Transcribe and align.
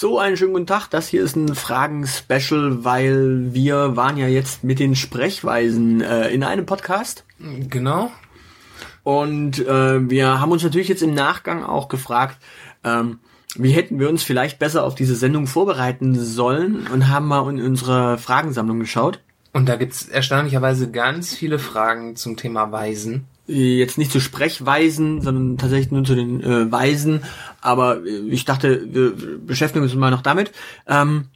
So, 0.00 0.18
einen 0.18 0.38
schönen 0.38 0.54
guten 0.54 0.66
Tag. 0.66 0.88
Das 0.88 1.08
hier 1.08 1.22
ist 1.22 1.36
ein 1.36 1.54
Fragen-Special, 1.54 2.86
weil 2.86 3.52
wir 3.52 3.96
waren 3.96 4.16
ja 4.16 4.28
jetzt 4.28 4.64
mit 4.64 4.78
den 4.78 4.96
Sprechweisen 4.96 6.00
äh, 6.00 6.30
in 6.30 6.42
einem 6.42 6.64
Podcast. 6.64 7.26
Genau. 7.38 8.10
Und 9.02 9.58
äh, 9.58 10.08
wir 10.08 10.40
haben 10.40 10.52
uns 10.52 10.62
natürlich 10.62 10.88
jetzt 10.88 11.02
im 11.02 11.12
Nachgang 11.12 11.62
auch 11.62 11.88
gefragt, 11.88 12.38
ähm, 12.82 13.18
wie 13.56 13.72
hätten 13.72 14.00
wir 14.00 14.08
uns 14.08 14.22
vielleicht 14.22 14.58
besser 14.58 14.84
auf 14.84 14.94
diese 14.94 15.14
Sendung 15.14 15.46
vorbereiten 15.46 16.18
sollen 16.18 16.86
und 16.86 17.08
haben 17.08 17.26
mal 17.26 17.46
in 17.50 17.60
unsere 17.60 18.16
Fragensammlung 18.16 18.80
geschaut. 18.80 19.20
Und 19.52 19.68
da 19.68 19.76
gibt's 19.76 20.08
erstaunlicherweise 20.08 20.90
ganz 20.90 21.34
viele 21.34 21.58
Fragen 21.58 22.16
zum 22.16 22.38
Thema 22.38 22.72
Weisen. 22.72 23.26
Jetzt 23.50 23.98
nicht 23.98 24.12
zu 24.12 24.20
Sprechweisen, 24.20 25.22
sondern 25.22 25.58
tatsächlich 25.58 25.90
nur 25.90 26.04
zu 26.04 26.14
den 26.14 26.42
äh, 26.42 26.70
Weisen. 26.70 27.22
Aber 27.60 28.04
äh, 28.04 28.20
ich 28.28 28.44
dachte, 28.44 28.86
wir 28.92 29.12
beschäftigen 29.44 29.82
uns 29.82 29.94
mal 29.94 30.10
noch 30.10 30.22
damit. 30.22 30.52
Ähm, 30.86 31.26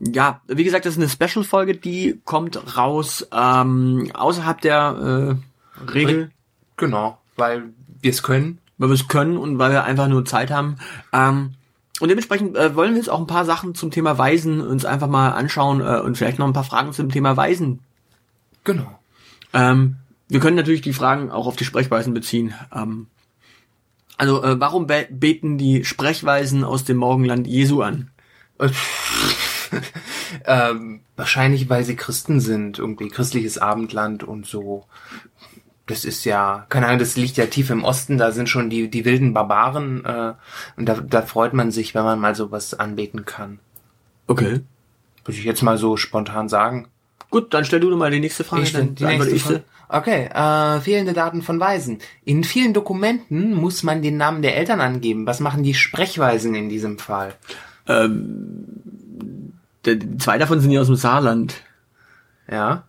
ja, 0.00 0.40
wie 0.46 0.64
gesagt, 0.64 0.86
das 0.86 0.96
ist 0.96 0.98
eine 0.98 1.08
Special-Folge, 1.08 1.74
die 1.76 2.20
kommt 2.24 2.76
raus 2.76 3.26
ähm, 3.32 4.10
außerhalb 4.14 4.60
der 4.60 5.36
äh, 5.84 5.90
Regel. 5.92 6.30
Genau, 6.76 7.18
weil 7.36 7.64
wir 8.00 8.10
es 8.10 8.22
können. 8.22 8.58
Weil 8.78 8.90
wir 8.90 8.94
es 8.94 9.08
können 9.08 9.36
und 9.36 9.58
weil 9.58 9.72
wir 9.72 9.84
einfach 9.84 10.08
nur 10.08 10.24
Zeit 10.24 10.50
haben. 10.50 10.76
Ähm, 11.12 11.54
und 12.00 12.08
dementsprechend 12.08 12.56
äh, 12.56 12.76
wollen 12.76 12.92
wir 12.92 12.98
jetzt 12.98 13.10
auch 13.10 13.18
ein 13.18 13.26
paar 13.26 13.44
Sachen 13.44 13.74
zum 13.74 13.90
Thema 13.90 14.16
Weisen 14.16 14.60
uns 14.60 14.84
einfach 14.84 15.08
mal 15.08 15.30
anschauen 15.30 15.80
äh, 15.80 16.00
und 16.00 16.16
vielleicht 16.16 16.38
noch 16.38 16.46
ein 16.46 16.52
paar 16.52 16.64
Fragen 16.64 16.92
zum 16.92 17.10
Thema 17.10 17.36
Weisen. 17.36 17.80
Genau. 18.62 18.98
Ähm, 19.52 19.96
wir 20.28 20.40
können 20.40 20.56
natürlich 20.56 20.82
die 20.82 20.92
Fragen 20.92 21.30
auch 21.30 21.46
auf 21.46 21.56
die 21.56 21.64
Sprechweisen 21.64 22.14
beziehen. 22.14 22.54
Ähm, 22.74 23.06
also, 24.16 24.42
äh, 24.42 24.60
warum 24.60 24.86
be 24.86 25.06
beten 25.10 25.58
die 25.58 25.84
Sprechweisen 25.84 26.64
aus 26.64 26.84
dem 26.84 26.96
Morgenland 26.98 27.46
Jesu 27.46 27.82
an? 27.82 28.10
ähm, 30.44 31.00
wahrscheinlich, 31.16 31.70
weil 31.70 31.84
sie 31.84 31.96
Christen 31.96 32.40
sind, 32.40 32.78
irgendwie 32.78 33.08
christliches 33.08 33.58
Abendland 33.58 34.24
und 34.24 34.46
so. 34.46 34.86
Das 35.86 36.04
ist 36.04 36.24
ja, 36.24 36.66
keine 36.68 36.86
Ahnung, 36.86 36.98
das 36.98 37.16
liegt 37.16 37.36
ja 37.38 37.46
tief 37.46 37.70
im 37.70 37.84
Osten, 37.84 38.18
da 38.18 38.32
sind 38.32 38.48
schon 38.48 38.68
die, 38.68 38.90
die 38.90 39.04
wilden 39.04 39.32
Barbaren 39.32 40.04
äh, 40.04 40.34
und 40.76 40.86
da, 40.86 41.00
da 41.00 41.22
freut 41.22 41.54
man 41.54 41.70
sich, 41.70 41.94
wenn 41.94 42.04
man 42.04 42.20
mal 42.20 42.34
sowas 42.34 42.74
anbeten 42.74 43.24
kann. 43.24 43.58
Okay. 44.26 44.60
Würde 45.24 45.38
ich 45.38 45.44
jetzt 45.44 45.62
mal 45.62 45.78
so 45.78 45.96
spontan 45.96 46.48
sagen. 46.48 46.88
Gut, 47.30 47.52
dann 47.52 47.64
stell 47.64 47.80
du 47.80 47.94
mal 47.96 48.10
die 48.10 48.20
nächste 48.20 48.44
Frage. 48.44 48.62
Ich, 48.62 48.72
dann 48.72 48.94
die 48.94 49.04
nächste 49.04 49.30
ich 49.30 49.42
Frage. 49.42 49.64
Okay, 49.90 50.26
äh, 50.26 50.80
fehlende 50.80 51.14
Daten 51.14 51.42
von 51.42 51.58
Weisen. 51.60 51.98
In 52.24 52.44
vielen 52.44 52.74
Dokumenten 52.74 53.54
muss 53.54 53.82
man 53.82 54.02
den 54.02 54.16
Namen 54.18 54.42
der 54.42 54.56
Eltern 54.56 54.80
angeben. 54.80 55.26
Was 55.26 55.40
machen 55.40 55.62
die 55.62 55.74
Sprechweisen 55.74 56.54
in 56.54 56.68
diesem 56.68 56.98
Fall? 56.98 57.34
Ähm, 57.86 59.52
zwei 60.18 60.36
davon 60.38 60.60
sind 60.60 60.70
ja 60.70 60.80
aus 60.80 60.88
dem 60.88 60.96
Saarland. 60.96 61.62
Ja. 62.50 62.84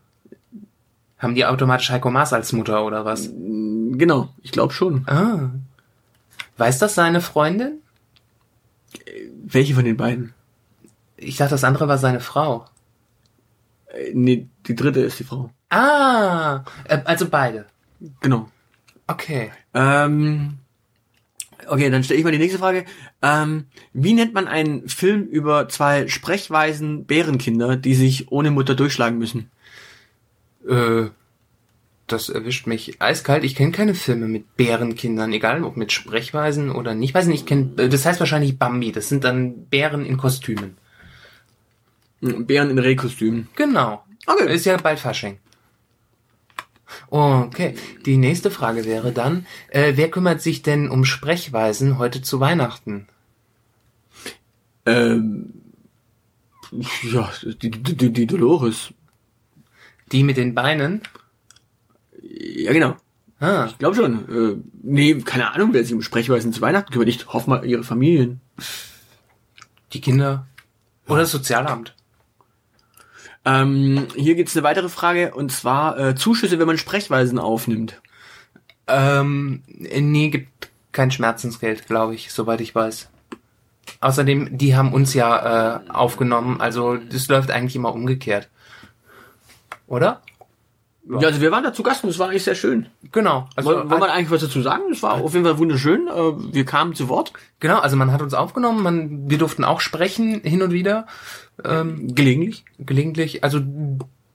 Haben 1.17 1.35
die 1.35 1.45
automatisch 1.45 1.89
Heiko 1.89 2.11
Maas 2.11 2.33
als 2.33 2.53
Mutter 2.53 2.85
oder 2.85 3.05
was? 3.05 3.29
Genau, 3.29 4.29
ich 4.41 4.51
glaube 4.51 4.73
schon. 4.73 5.05
Ah. 5.07 5.51
Weiß 6.57 6.79
das 6.79 6.95
seine 6.95 7.21
Freundin? 7.21 7.79
Welche 9.43 9.75
von 9.75 9.85
den 9.85 9.97
beiden? 9.97 10.33
Ich 11.15 11.37
dachte, 11.37 11.51
das 11.51 11.63
andere 11.63 11.87
war 11.87 11.97
seine 11.97 12.19
Frau. 12.19 12.65
Äh, 13.93 14.11
nee, 14.13 14.47
die 14.67 14.75
dritte 14.75 15.01
ist 15.01 15.19
die 15.19 15.23
Frau. 15.23 15.51
Ah, 15.69 16.63
äh, 16.85 16.99
also 17.05 17.27
beide. 17.29 17.65
Genau. 18.21 18.49
Okay. 19.07 19.51
Ähm, 19.73 20.59
okay, 21.67 21.89
dann 21.89 22.03
stelle 22.03 22.19
ich 22.19 22.23
mal 22.23 22.31
die 22.31 22.37
nächste 22.37 22.59
Frage. 22.59 22.85
Ähm, 23.21 23.65
wie 23.93 24.13
nennt 24.13 24.33
man 24.33 24.47
einen 24.47 24.87
Film 24.87 25.23
über 25.23 25.67
zwei 25.69 26.07
sprechweisen 26.07 27.05
Bärenkinder, 27.05 27.75
die 27.75 27.95
sich 27.95 28.31
ohne 28.31 28.51
Mutter 28.51 28.75
durchschlagen 28.75 29.17
müssen? 29.17 29.49
Äh, 30.67 31.07
das 32.07 32.29
erwischt 32.29 32.65
mich 32.65 33.01
eiskalt. 33.01 33.43
Ich 33.43 33.55
kenne 33.55 33.71
keine 33.71 33.93
Filme 33.93 34.27
mit 34.27 34.55
Bärenkindern, 34.55 35.31
egal 35.31 35.63
ob 35.63 35.77
mit 35.77 35.91
Sprechweisen 35.91 36.71
oder 36.71 36.95
nicht. 36.95 37.13
Weiß 37.13 37.27
nicht, 37.27 37.41
ich 37.41 37.45
kenne, 37.45 37.89
das 37.89 38.05
heißt 38.05 38.19
wahrscheinlich 38.19 38.57
Bambi. 38.57 38.91
Das 38.91 39.09
sind 39.09 39.23
dann 39.23 39.65
Bären 39.65 40.05
in 40.05 40.17
Kostümen. 40.17 40.77
Bären 42.21 42.69
in 42.69 42.79
Rehkostümen. 42.79 43.47
Genau. 43.55 44.03
Okay. 44.25 44.53
Ist 44.53 44.65
ja 44.65 44.77
bald 44.77 44.99
Fasching. 44.99 45.39
Okay, 47.09 47.75
die 48.05 48.17
nächste 48.17 48.49
Frage 48.51 48.85
wäre 48.85 49.11
dann, 49.11 49.45
äh, 49.69 49.93
wer 49.95 50.09
kümmert 50.09 50.41
sich 50.41 50.61
denn 50.63 50.89
um 50.89 51.05
Sprechweisen 51.05 51.97
heute 51.99 52.21
zu 52.21 52.39
Weihnachten? 52.39 53.07
Ähm, 54.85 55.53
ja, 57.03 57.31
die, 57.43 57.69
die, 57.71 57.95
die, 57.95 58.11
die 58.13 58.27
Dolores. 58.27 58.89
Die 60.11 60.23
mit 60.23 60.37
den 60.37 60.55
Beinen? 60.55 61.01
Ja, 62.21 62.73
genau. 62.73 62.95
Ah, 63.39 63.67
Ich 63.69 63.77
glaube 63.77 63.95
schon. 63.95 64.27
Äh, 64.29 64.57
nee, 64.83 65.15
keine 65.21 65.51
Ahnung, 65.53 65.69
wer 65.73 65.83
sich 65.83 65.93
um 65.93 66.01
Sprechweisen 66.01 66.51
zu 66.53 66.61
Weihnachten 66.61 66.91
kümmert. 66.91 67.07
Ich 67.07 67.27
hoffe 67.27 67.49
mal 67.49 67.65
ihre 67.65 67.83
Familien. 67.83 68.41
die 69.93 70.01
Kinder. 70.01 70.47
Oder 71.07 71.21
das 71.21 71.31
Sozialamt. 71.31 71.95
Ähm, 73.45 74.07
hier 74.15 74.35
gibt's 74.35 74.55
eine 74.55 74.63
weitere 74.63 74.89
Frage 74.89 75.33
und 75.33 75.51
zwar 75.51 75.97
äh, 75.97 76.15
Zuschüsse, 76.15 76.59
wenn 76.59 76.67
man 76.67 76.77
Sprechweisen 76.77 77.39
aufnimmt. 77.39 78.01
Ähm, 78.87 79.63
nee, 79.67 80.29
gibt 80.29 80.69
kein 80.91 81.11
Schmerzensgeld, 81.11 81.87
glaube 81.87 82.15
ich, 82.15 82.31
soweit 82.31 82.61
ich 82.61 82.75
weiß. 82.75 83.09
Außerdem, 84.01 84.57
die 84.57 84.75
haben 84.75 84.93
uns 84.93 85.13
ja 85.13 85.77
äh, 85.77 85.89
aufgenommen, 85.89 86.61
also 86.61 86.97
das 86.97 87.27
läuft 87.27 87.51
eigentlich 87.51 87.75
immer 87.75 87.93
umgekehrt. 87.93 88.49
Oder? 89.87 90.21
Ja, 91.07 91.27
also 91.27 91.41
wir 91.41 91.51
waren 91.51 91.63
da 91.63 91.73
zu 91.73 91.81
Gast 91.81 92.03
und 92.03 92.09
es 92.09 92.19
war 92.19 92.29
eigentlich 92.29 92.43
sehr 92.43 92.55
schön. 92.55 92.87
Genau. 93.11 93.47
Also, 93.55 93.69
Wollen, 93.69 93.89
wollen 93.89 94.01
wir 94.01 94.11
eigentlich 94.13 94.31
was 94.31 94.41
dazu 94.41 94.61
sagen? 94.61 94.83
Es 94.91 95.01
war 95.01 95.13
auf 95.13 95.33
jeden 95.33 95.45
Fall 95.45 95.57
wunderschön. 95.57 96.07
Äh, 96.07 96.53
wir 96.53 96.65
kamen 96.65 96.93
zu 96.93 97.09
Wort. 97.09 97.33
genau, 97.59 97.79
also 97.79 97.95
man 97.95 98.11
hat 98.11 98.21
uns 98.21 98.33
aufgenommen, 98.33 98.83
man, 98.83 99.29
wir 99.29 99.37
durften 99.37 99.63
auch 99.63 99.81
sprechen 99.81 100.41
hin 100.41 100.61
und 100.61 100.71
wieder. 100.71 101.07
Ähm, 101.63 102.13
Gelegentlich. 102.13 102.63
gelegentlich, 102.77 103.43
also 103.43 103.59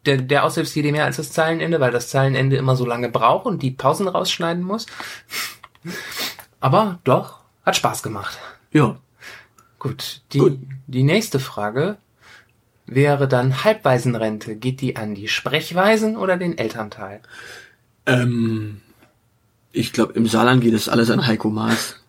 der, 0.07 0.19
der 0.19 0.45
Aushilfs 0.45 0.75
jede 0.75 0.93
mehr 0.93 1.05
als 1.05 1.17
das 1.17 1.33
Zeilenende, 1.33 1.81
weil 1.81 1.93
das 1.93 2.09
Zeilenende 2.09 2.57
immer 2.57 2.77
so 2.77 2.85
lange 2.85 3.09
braucht 3.09 3.47
und 3.47 3.63
die 3.63 3.71
Pausen 3.71 4.09
rausschneiden 4.09 4.63
muss. 4.63 4.87
Aber 6.61 6.99
doch, 7.05 7.41
hat 7.65 7.77
Spaß 7.77 8.03
gemacht. 8.03 8.39
Ja. 8.73 8.97
Gut, 9.79 10.23
die, 10.33 10.39
Gut. 10.39 10.59
die 10.87 11.03
nächste 11.03 11.39
Frage 11.39 11.99
wäre 12.87 13.29
dann 13.29 13.65
Halbwaisenrente. 13.65 14.57
Geht 14.57 14.81
die 14.81 14.97
an 14.97 15.15
die 15.15 15.29
Sprechweisen 15.29 16.17
oder 16.17 16.37
den 16.37 16.59
Elternteil? 16.59 17.21
Ähm, 18.07 18.81
ich 19.73 19.93
glaube, 19.93 20.13
im 20.15 20.27
Saarland 20.27 20.63
geht 20.63 20.75
es 20.75 20.89
alles 20.89 21.11
an 21.11 21.27
Heiko 21.27 21.51
Maas. 21.51 22.01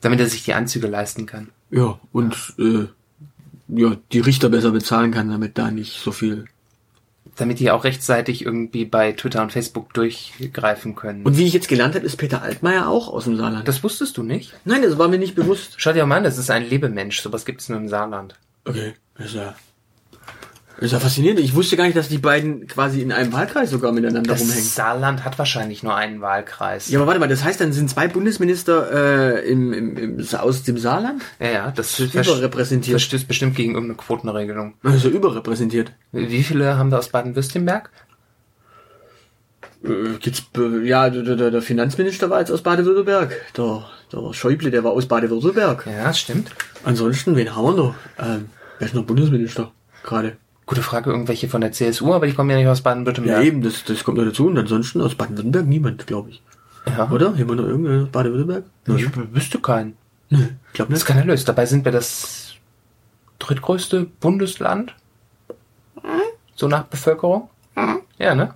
Damit 0.00 0.20
er 0.20 0.26
sich 0.26 0.44
die 0.44 0.54
Anzüge 0.54 0.88
leisten 0.88 1.26
kann. 1.26 1.50
Ja, 1.70 1.98
und 2.12 2.54
äh, 2.58 2.86
ja, 3.68 3.96
die 4.12 4.20
Richter 4.20 4.48
besser 4.48 4.72
bezahlen 4.72 5.12
kann, 5.12 5.30
damit 5.30 5.58
da 5.58 5.70
nicht 5.70 6.00
so 6.00 6.12
viel. 6.12 6.46
Damit 7.36 7.60
die 7.60 7.70
auch 7.70 7.84
rechtzeitig 7.84 8.44
irgendwie 8.44 8.84
bei 8.84 9.12
Twitter 9.12 9.42
und 9.42 9.52
Facebook 9.52 9.94
durchgreifen 9.94 10.94
können. 10.96 11.24
Und 11.24 11.38
wie 11.38 11.46
ich 11.46 11.54
jetzt 11.54 11.68
gelernt 11.68 11.94
habe, 11.94 12.04
ist 12.04 12.16
Peter 12.16 12.42
Altmaier 12.42 12.88
auch 12.88 13.08
aus 13.08 13.24
dem 13.24 13.36
Saarland. 13.36 13.66
das 13.66 13.82
wusstest 13.82 14.16
du 14.18 14.22
nicht? 14.22 14.52
Nein, 14.64 14.82
das 14.82 14.98
war 14.98 15.08
mir 15.08 15.18
nicht 15.18 15.34
bewusst. 15.34 15.74
Schau 15.78 15.92
dir 15.92 16.04
mal 16.04 16.18
an, 16.18 16.24
das 16.24 16.36
ist 16.36 16.50
ein 16.50 16.68
Lebemensch. 16.68 17.20
Sowas 17.20 17.44
gibt 17.44 17.60
es 17.60 17.68
nur 17.68 17.78
im 17.78 17.88
Saarland. 17.88 18.34
Okay, 18.64 18.94
ist 19.18 19.34
ja, 19.34 19.54
ist 20.86 20.92
ja 20.92 21.00
faszinierend. 21.00 21.40
Ich 21.40 21.54
wusste 21.54 21.76
gar 21.76 21.84
nicht, 21.84 21.96
dass 21.96 22.08
die 22.08 22.18
beiden 22.18 22.66
quasi 22.66 23.02
in 23.02 23.12
einem 23.12 23.32
Wahlkreis 23.32 23.70
sogar 23.70 23.92
miteinander 23.92 24.32
rumhängen. 24.32 24.54
Das 24.54 24.74
Saarland 24.74 25.24
hat 25.24 25.38
wahrscheinlich 25.38 25.82
nur 25.82 25.94
einen 25.94 26.20
Wahlkreis. 26.20 26.90
Ja, 26.90 26.98
aber 26.98 27.06
warte 27.06 27.20
mal, 27.20 27.28
das 27.28 27.44
heißt, 27.44 27.60
dann 27.60 27.72
sind 27.72 27.88
zwei 27.88 28.08
Bundesminister 28.08 28.90
äh, 29.40 29.50
im, 29.50 29.72
im, 29.72 29.96
im, 29.96 30.26
aus 30.36 30.62
dem 30.62 30.78
Saarland? 30.78 31.22
ja, 31.38 31.50
ja 31.50 31.70
das 31.70 31.98
Überrepräsentiert. 31.98 33.00
verstößt 33.00 33.28
bestimmt 33.28 33.54
gegen 33.54 33.74
irgendeine 33.74 33.96
Quotenregelung. 33.96 34.74
Also 34.82 35.08
überrepräsentiert. 35.08 35.92
Wie 36.10 36.42
viele 36.42 36.76
haben 36.76 36.90
wir 36.90 36.98
aus 36.98 37.08
Baden-Württemberg? 37.08 37.90
Äh, 39.84 40.18
gibt's, 40.20 40.44
ja, 40.84 41.10
der, 41.10 41.36
der, 41.36 41.50
der 41.50 41.62
Finanzminister 41.62 42.30
war 42.30 42.40
jetzt 42.40 42.50
aus 42.50 42.62
Baden-Württemberg. 42.62 43.34
Der, 43.56 43.84
der 44.12 44.32
Schäuble, 44.32 44.70
der 44.70 44.84
war 44.84 44.92
aus 44.92 45.06
Baden-Württemberg. 45.06 45.86
Ja, 45.86 46.04
das 46.04 46.18
stimmt. 46.18 46.50
Ansonsten, 46.84 47.36
wen 47.36 47.54
haben 47.54 47.64
wir 47.64 47.74
noch? 47.74 47.94
Ähm, 48.18 48.48
wer 48.78 48.86
ist 48.86 48.94
noch 48.94 49.04
Bundesminister? 49.04 49.72
Gerade. 50.02 50.36
Gute 50.72 50.82
Frage, 50.82 51.10
irgendwelche 51.10 51.48
von 51.50 51.60
der 51.60 51.72
CSU, 51.72 52.14
aber 52.14 52.26
die 52.26 52.32
kommen 52.32 52.48
ja 52.48 52.56
nicht 52.56 52.66
aus 52.66 52.78
Ja, 52.78 52.84
Baden-Württemberg. 52.84 53.44
eben, 53.44 53.60
das, 53.60 53.84
das 53.84 54.02
kommt 54.04 54.16
noch 54.16 54.24
dazu. 54.24 54.46
Und 54.46 54.56
ansonsten 54.58 55.02
aus 55.02 55.14
Baden-Württemberg 55.14 55.66
niemand, 55.66 56.06
glaube 56.06 56.30
ich. 56.30 56.42
Ja. 56.86 57.10
Oder? 57.10 57.34
Irgendeinen 57.36 58.04
aus 58.04 58.08
Baden-Württemberg? 58.10 58.64
Ich 58.96 59.34
wüsste 59.34 59.58
keinen. 59.58 59.98
Nö, 60.30 60.38
ich 60.38 60.72
glaube 60.72 60.72
Das 60.72 60.88
nicht. 60.88 60.96
ist 60.96 61.02
skandalös. 61.02 61.44
Dabei 61.44 61.66
sind 61.66 61.84
wir 61.84 61.92
das 61.92 62.54
drittgrößte 63.38 64.06
Bundesland. 64.18 64.94
So 66.56 66.68
nach 66.68 66.84
Bevölkerung. 66.84 67.50
Ja, 68.18 68.34
ne? 68.34 68.54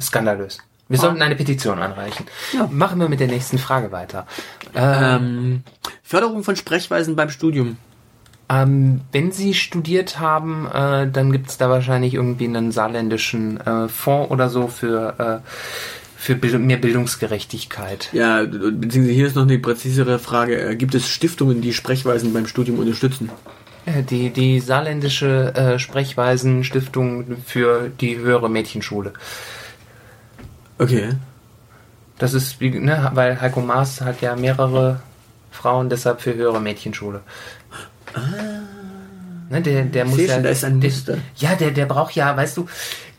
Skandalös. 0.00 0.58
Wir 0.88 0.98
sollten 0.98 1.20
eine 1.20 1.36
Petition 1.36 1.78
anreichen. 1.78 2.24
Ja. 2.54 2.68
Machen 2.70 3.00
wir 3.00 3.08
mit 3.10 3.20
der 3.20 3.26
nächsten 3.28 3.58
Frage 3.58 3.92
weiter. 3.92 4.26
Ähm, 4.74 5.02
Ähm, 5.02 5.62
Förderung 6.02 6.42
von 6.42 6.56
Sprechweisen 6.56 7.16
beim 7.16 7.28
Studium. 7.28 7.76
Ähm, 8.48 9.00
wenn 9.12 9.32
Sie 9.32 9.54
studiert 9.54 10.20
haben, 10.20 10.66
äh, 10.66 11.10
dann 11.10 11.32
gibt 11.32 11.48
es 11.48 11.56
da 11.56 11.70
wahrscheinlich 11.70 12.14
irgendwie 12.14 12.44
einen 12.44 12.72
saarländischen 12.72 13.58
äh, 13.60 13.88
Fonds 13.88 14.30
oder 14.30 14.50
so 14.50 14.68
für, 14.68 15.42
äh, 15.44 15.48
für 16.16 16.34
Bild 16.34 16.58
mehr 16.60 16.76
Bildungsgerechtigkeit. 16.76 18.10
Ja, 18.12 18.44
beziehungsweise 18.44 19.12
hier 19.12 19.26
ist 19.26 19.36
noch 19.36 19.42
eine 19.44 19.58
präzisere 19.58 20.18
Frage. 20.18 20.60
Äh, 20.60 20.76
Gibt 20.76 20.94
es 20.94 21.08
Stiftungen, 21.08 21.62
die 21.62 21.72
Sprechweisen 21.72 22.32
beim 22.34 22.46
Studium 22.46 22.78
unterstützen? 22.78 23.30
Äh, 23.86 24.02
Die, 24.02 24.30
die 24.30 24.60
saarländische 24.60 25.54
äh, 25.54 25.78
Sprechweisen-Stiftung 25.78 27.38
für 27.46 27.90
die 28.00 28.18
höhere 28.18 28.50
Mädchenschule. 28.50 29.14
Okay. 30.78 31.10
Das 32.18 32.34
ist, 32.34 32.60
ne, 32.60 33.10
weil 33.14 33.40
Heiko 33.40 33.60
Maas 33.60 34.00
hat 34.00 34.20
ja 34.20 34.36
mehrere 34.36 35.00
Frauen, 35.50 35.88
deshalb 35.88 36.20
für 36.20 36.34
höhere 36.34 36.60
Mädchenschule. 36.60 37.20
Ne, 39.50 39.60
der, 39.60 39.84
der 39.84 40.04
muss 40.04 40.18
ja, 40.20 40.40
da 40.40 40.48
ist 40.48 40.64
ein 40.64 40.80
der, 40.80 40.90
Muster. 40.90 41.18
ja, 41.36 41.54
der, 41.54 41.70
der 41.70 41.86
braucht 41.86 42.14
ja, 42.14 42.34
weißt 42.36 42.56
du, 42.56 42.66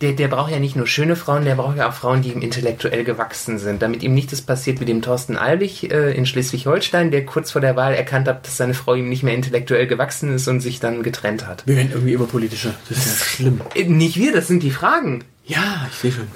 der, 0.02 0.14
der 0.14 0.28
braucht 0.28 0.52
ja 0.52 0.60
nicht 0.60 0.76
nur 0.76 0.88
schöne 0.88 1.16
Frauen, 1.16 1.46
der 1.46 1.56
braucht 1.56 1.78
ja 1.78 1.88
auch 1.88 1.94
Frauen, 1.94 2.22
die 2.24 2.32
ihm 2.32 2.42
intellektuell 2.42 3.04
gewachsen 3.04 3.60
sind, 3.60 3.82
damit 3.82 4.04
ihm 4.04 4.14
nicht 4.14 4.32
das 4.32 4.42
passiert 4.42 4.82
wie 4.82 4.86
dem 4.86 5.02
Thorsten 5.02 5.38
Albig 5.38 5.92
äh, 5.92 6.12
in 6.14 6.26
Schleswig-Holstein, 6.26 7.12
der 7.12 7.26
kurz 7.26 7.52
vor 7.52 7.62
der 7.62 7.76
Wahl 7.76 7.94
erkannt 7.94 8.28
hat, 8.28 8.46
dass 8.46 8.58
seine 8.58 8.74
Frau 8.74 8.96
ihm 8.96 9.08
nicht 9.08 9.24
mehr 9.24 9.36
intellektuell 9.36 9.88
gewachsen 9.88 10.34
ist 10.34 10.48
und 10.48 10.60
sich 10.62 10.80
dann 10.80 11.04
getrennt 11.04 11.48
hat. 11.48 11.64
Wir 11.68 11.78
werden 11.78 11.92
irgendwie 11.94 12.14
immer 12.14 12.26
politischer. 12.26 12.74
Das 12.90 12.98
ist 12.98 13.20
ja 13.20 13.26
schlimm. 13.26 13.62
Äh, 13.76 13.84
Nicht 13.86 14.18
wir, 14.18 14.34
das 14.34 14.48
sind 14.48 14.64
die 14.64 14.72
Fragen. 14.72 15.24
Ja, 15.46 15.88
ich 15.90 15.98
sehe 15.98 16.12
schon. 16.12 16.28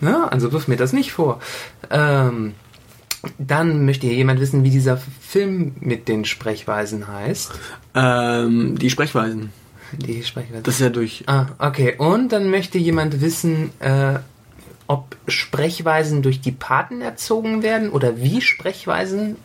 Ne? 0.00 0.30
Also 0.30 0.52
wirf 0.52 0.68
mir 0.68 0.76
das 0.76 0.92
nicht 0.92 1.12
vor. 1.12 1.40
Ähm, 1.90 2.54
dann 3.38 3.84
möchte 3.84 4.06
hier 4.06 4.16
jemand 4.16 4.40
wissen, 4.40 4.64
wie 4.64 4.70
dieser 4.70 4.96
Film 4.96 5.72
mit 5.80 6.08
den 6.08 6.24
Sprechweisen 6.24 7.08
heißt. 7.08 7.52
Ähm, 7.94 8.78
die 8.78 8.90
Sprechweisen. 8.90 9.52
Die 9.92 10.22
Sprechweisen. 10.22 10.62
Das 10.62 10.74
ist 10.74 10.80
ja 10.80 10.88
durch. 10.88 11.24
ah, 11.26 11.46
okay. 11.58 11.96
Und 11.98 12.32
dann 12.32 12.50
möchte 12.50 12.78
jemand 12.78 13.20
wissen, 13.20 13.70
äh, 13.80 14.18
ob 14.86 15.16
Sprechweisen 15.28 16.22
durch 16.22 16.40
die 16.40 16.52
Paten 16.52 17.00
erzogen 17.00 17.62
werden 17.62 17.90
oder 17.90 18.18
wie 18.18 18.40
Sprechweisen 18.40 19.36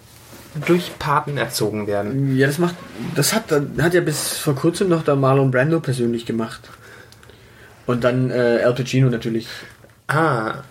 durch 0.66 0.98
Paten 0.98 1.38
erzogen 1.38 1.86
werden. 1.88 2.38
Ja, 2.38 2.48
das 2.48 2.58
macht, 2.58 2.76
das 3.16 3.34
hat, 3.34 3.52
hat 3.52 3.94
ja 3.94 4.02
bis 4.02 4.38
vor 4.38 4.56
kurzem 4.56 4.90
noch 4.90 5.04
der 5.04 5.16
Marlon 5.16 5.52
Brando 5.52 5.80
persönlich 5.82 6.26
gemacht. 6.26 6.62
Und 7.86 8.04
dann 8.04 8.32
äh, 8.32 8.62
Al 8.64 8.74
Pacino 8.74 9.10
natürlich. 9.10 9.48
Ah, 10.08 10.64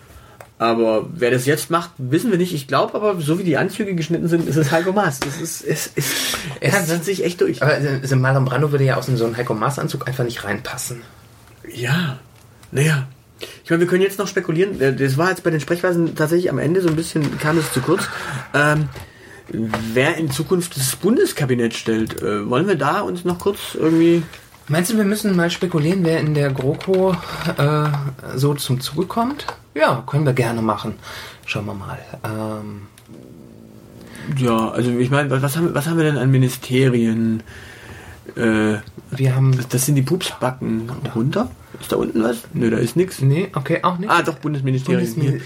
Aber 0.57 1.07
wer 1.13 1.31
das 1.31 1.45
jetzt 1.45 1.69
macht, 1.69 1.91
wissen 1.97 2.31
wir 2.31 2.37
nicht. 2.37 2.53
Ich 2.53 2.67
glaube 2.67 2.93
aber, 2.95 3.19
so 3.19 3.37
wie 3.39 3.43
die 3.43 3.57
Anzüge 3.57 3.93
geschnitten 3.93 4.29
sind, 4.29 4.47
ist 4.47 4.55
es 4.55 4.71
Heiko 4.71 4.93
Maas. 4.93 5.19
Das 5.19 5.41
ist, 5.41 5.61
es, 5.65 5.91
es, 5.95 6.33
es 6.61 6.73
Ja, 6.73 6.83
zieht 6.85 7.03
sich 7.03 7.25
echt 7.25 7.41
durch. 7.41 7.61
aber 7.61 7.77
äh, 7.77 7.99
so 8.07 8.15
Marlon 8.15 8.45
Brando 8.45 8.71
würde 8.71 8.85
ja 8.85 8.95
aus 8.95 9.07
so 9.07 9.25
einen 9.25 9.35
Heiko 9.35 9.53
Maas 9.53 9.79
Anzug 9.79 10.07
einfach 10.07 10.23
nicht 10.23 10.43
reinpassen. 10.45 11.01
Ja, 11.69 12.19
naja. 12.71 13.07
Ich 13.65 13.69
meine, 13.69 13.81
wir 13.81 13.87
können 13.87 14.01
jetzt 14.01 14.17
noch 14.17 14.27
spekulieren. 14.29 14.79
Äh, 14.79 14.95
Das 14.95 15.17
war 15.17 15.29
jetzt 15.29 15.43
bei 15.43 15.49
den 15.51 15.59
Sprechweisen 15.59 16.15
tatsächlich 16.15 16.49
am 16.49 16.57
Ende 16.59 16.81
so 16.81 16.87
ein 16.87 16.95
bisschen, 16.95 17.37
kam 17.39 17.57
es 17.57 17.73
zu 17.73 17.81
kurz. 17.81 18.07
Ähm, 18.53 18.87
wer 19.49 20.15
in 20.15 20.31
Zukunft 20.31 20.77
das 20.77 20.95
Bundeskabinett 20.95 21.73
stellt, 21.73 22.21
äh, 22.21 22.49
wollen 22.49 22.67
wir 22.67 22.75
da 22.75 23.01
uns 23.01 23.25
noch 23.25 23.39
kurz 23.39 23.59
irgendwie. 23.75 24.23
Meinst 24.67 24.91
du, 24.91 24.97
wir 24.97 25.03
müssen 25.03 25.35
mal 25.35 25.51
spekulieren, 25.51 26.03
wer 26.03 26.19
in 26.19 26.33
der 26.33 26.51
GroKo 26.51 27.15
äh, 27.57 27.87
so 28.35 28.53
zum 28.55 28.81
Zuge 28.81 29.05
kommt? 29.05 29.45
Ja, 29.75 30.03
können 30.07 30.25
wir 30.25 30.33
gerne 30.33 30.61
machen. 30.61 30.95
Schauen 31.45 31.65
wir 31.67 31.73
mal. 31.75 31.99
Ähm, 32.23 32.87
Ja, 34.37 34.69
also 34.69 34.89
ich 34.91 35.11
meine, 35.11 35.29
was, 35.29 35.55
haben, 35.55 35.75
was 35.75 35.85
haben 35.85 35.97
wir 35.97 36.05
denn 36.05 36.17
an 36.17 36.31
Ministerien? 36.31 37.43
Äh, 38.35 38.77
wir 39.11 39.35
haben. 39.35 39.55
das 39.69 39.85
sind 39.85 39.95
die 39.95 40.01
Pupsbacken 40.01 40.89
runter. 41.13 41.51
Ist 41.79 41.91
da 41.91 41.97
unten 41.97 42.23
was? 42.23 42.37
Nö, 42.53 42.71
da 42.71 42.77
ist 42.77 42.95
nichts. 42.95 43.21
Nee, 43.21 43.49
okay, 43.53 43.79
auch 43.83 43.99
nicht. 43.99 44.09
Ah, 44.09 44.23
doch, 44.23 44.35
Bundesministerien. 44.39 45.05
Bundesmi- 45.05 45.21
hier, 45.29 45.41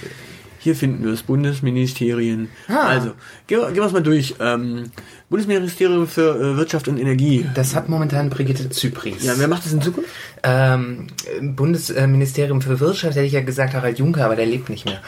hier 0.59 0.75
finden 0.75 1.03
wir 1.05 1.13
es. 1.13 1.23
Bundesministerien. 1.23 2.49
Ah. 2.67 2.87
Also, 2.87 3.11
gehen 3.47 3.59
wir, 3.61 3.83
es 3.85 3.91
mal 3.91 4.03
durch. 4.03 4.35
Ähm, 4.39 4.91
Bundesministerium 5.29 6.07
für 6.07 6.35
äh, 6.35 6.57
Wirtschaft 6.57 6.87
und 6.87 6.97
Energie. 6.97 7.45
Das 7.55 7.75
hat 7.75 7.87
momentan 7.89 8.29
Brigitte 8.29 8.69
Zypries. 8.69 9.23
Ja, 9.23 9.33
wer 9.37 9.47
macht 9.47 9.65
das 9.65 9.73
in 9.73 9.81
Zukunft? 9.81 10.09
ähm, 10.43 11.07
Bundesministerium 11.41 12.61
für 12.61 12.79
Wirtschaft 12.79 13.15
hätte 13.15 13.25
ich 13.25 13.33
ja 13.33 13.41
gesagt 13.41 13.73
Harald 13.73 13.99
Juncker, 13.99 14.25
aber 14.25 14.35
der 14.35 14.45
lebt 14.45 14.69
nicht 14.69 14.85
mehr. 14.85 15.01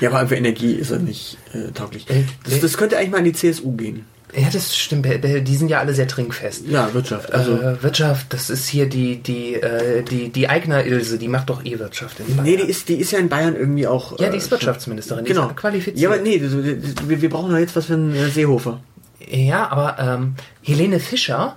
Ja, 0.00 0.10
aber 0.10 0.26
für 0.28 0.36
Energie 0.36 0.72
ist 0.74 0.90
er 0.90 0.98
nicht 0.98 1.36
äh, 1.52 1.72
tauglich. 1.72 2.08
Äh, 2.08 2.24
Das, 2.44 2.60
das 2.60 2.76
könnte 2.76 2.96
eigentlich 2.96 3.10
mal 3.10 3.18
in 3.18 3.24
die 3.24 3.32
CSU 3.32 3.72
gehen. 3.72 4.06
Ja, 4.36 4.48
das 4.52 4.76
stimmt. 4.76 5.06
äh, 5.06 5.40
Die 5.42 5.56
sind 5.56 5.68
ja 5.70 5.80
alle 5.80 5.92
sehr 5.94 6.06
trinkfest. 6.06 6.66
Ja, 6.66 6.92
Wirtschaft. 6.94 7.32
Also, 7.32 7.56
äh, 7.56 7.82
Wirtschaft, 7.82 8.32
das 8.32 8.48
ist 8.50 8.68
hier 8.68 8.88
die 8.88 9.16
die 9.22 9.54
äh, 9.54 10.02
die 10.02 10.28
die 10.30 10.48
Eigner 10.48 10.84
Ilse, 10.84 11.18
die 11.18 11.28
macht 11.28 11.50
doch 11.50 11.64
eh 11.64 11.78
Wirtschaft 11.78 12.20
in 12.20 12.26
Bayern. 12.36 12.42
nee, 12.44 12.56
die 12.56 12.62
ist, 12.70 12.88
die 12.88 12.94
ist 12.96 13.10
ja 13.10 13.18
in 13.18 13.28
Bayern 13.28 13.56
irgendwie 13.56 13.86
auch. 13.86 14.18
ja, 14.20 14.28
äh, 14.28 14.30
die 14.30 14.36
ist 14.38 14.50
Wirtschaftsministerin, 14.50 15.24
die 15.24 15.32
Genau. 15.32 15.48
ist 15.48 15.56
qualifiziert. 15.56 15.98
Ja, 15.98 16.10
aber 16.10 16.20
nee, 16.20 16.40
wir, 16.40 17.22
wir 17.22 17.28
brauchen 17.30 17.50
doch 17.50 17.58
jetzt 17.58 17.74
was 17.76 17.86
für 17.86 17.94
einen 17.94 18.14
äh, 18.14 18.28
Seehofer. 18.28 18.80
Ja, 19.28 19.68
aber 19.70 19.96
ähm, 19.98 20.34
Helene 20.62 21.00
Fischer 21.00 21.56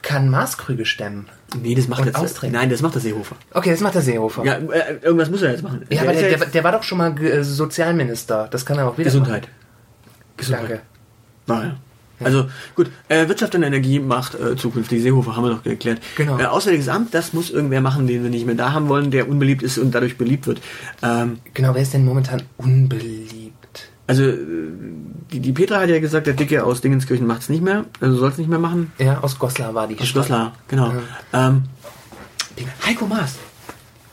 kann 0.00 0.28
Maßkrüge 0.28 0.84
stemmen. 0.86 1.28
Nee, 1.60 1.74
das 1.74 1.86
macht 1.86 2.00
Und 2.00 2.06
jetzt. 2.06 2.16
austrinken. 2.16 2.58
Nein, 2.58 2.70
das 2.70 2.82
macht 2.82 2.94
der 2.94 3.02
Seehofer. 3.02 3.36
Okay, 3.52 3.70
das 3.70 3.80
macht 3.80 3.94
der 3.94 4.02
Seehofer. 4.02 4.44
Ja, 4.44 4.54
äh, 4.54 4.96
irgendwas 5.02 5.28
muss 5.30 5.42
er 5.42 5.50
jetzt 5.52 5.62
machen. 5.62 5.84
Ja, 5.90 6.02
aber 6.02 6.12
ist 6.14 6.20
der, 6.22 6.30
ja 6.30 6.38
der, 6.38 6.46
der 6.46 6.64
war 6.64 6.72
doch 6.72 6.82
schon 6.82 6.98
mal 6.98 7.16
äh, 7.22 7.44
Sozialminister. 7.44 8.48
Das 8.50 8.64
kann 8.64 8.78
er 8.78 8.88
auch 8.88 8.94
wieder 8.96 9.04
Gesundheit. 9.04 9.42
machen. 9.42 10.36
Gesundheit. 10.36 10.68
Danke. 10.68 10.82
War 11.46 11.76
Also 12.24 12.48
gut, 12.74 12.90
äh, 13.08 13.28
Wirtschaft 13.28 13.54
und 13.54 13.62
Energie 13.62 13.98
macht 14.00 14.34
äh, 14.34 14.56
zukünftig 14.56 15.02
Seehofer, 15.02 15.36
haben 15.36 15.44
wir 15.44 15.50
doch 15.50 15.62
geklärt. 15.62 16.00
Genau. 16.16 16.38
Äh, 16.38 16.44
Auswärtiges 16.46 16.88
Amt, 16.88 17.14
das 17.14 17.32
muss 17.32 17.50
irgendwer 17.50 17.80
machen, 17.80 18.06
den 18.06 18.22
wir 18.22 18.30
nicht 18.30 18.46
mehr 18.46 18.54
da 18.54 18.72
haben 18.72 18.88
wollen, 18.88 19.10
der 19.10 19.28
unbeliebt 19.28 19.62
ist 19.62 19.78
und 19.78 19.94
dadurch 19.94 20.16
beliebt 20.18 20.46
wird. 20.46 20.60
Ähm, 21.02 21.38
Genau, 21.54 21.74
wer 21.74 21.82
ist 21.82 21.94
denn 21.94 22.04
momentan 22.04 22.42
unbeliebt? 22.56 23.52
also 24.06 24.24
äh, 24.24 24.36
die, 25.32 25.40
die 25.40 25.52
Petra 25.52 25.80
hat 25.80 25.88
ja 25.88 25.98
gesagt, 25.98 26.26
der 26.26 26.34
Dicke 26.34 26.64
aus 26.64 26.80
Dingenskirchen 26.80 27.26
macht's 27.26 27.48
nicht 27.48 27.62
mehr, 27.62 27.86
also 28.00 28.16
soll 28.16 28.30
es 28.30 28.38
nicht 28.38 28.50
mehr 28.50 28.58
machen. 28.58 28.92
Ja, 28.98 29.20
aus 29.20 29.38
Goslar 29.38 29.74
war 29.74 29.86
die. 29.88 29.98
Aus 29.98 30.12
Goslar, 30.12 30.52
genau. 30.68 30.92
Ähm, 31.32 31.62
Heiko 32.86 33.06
Maas. 33.06 33.36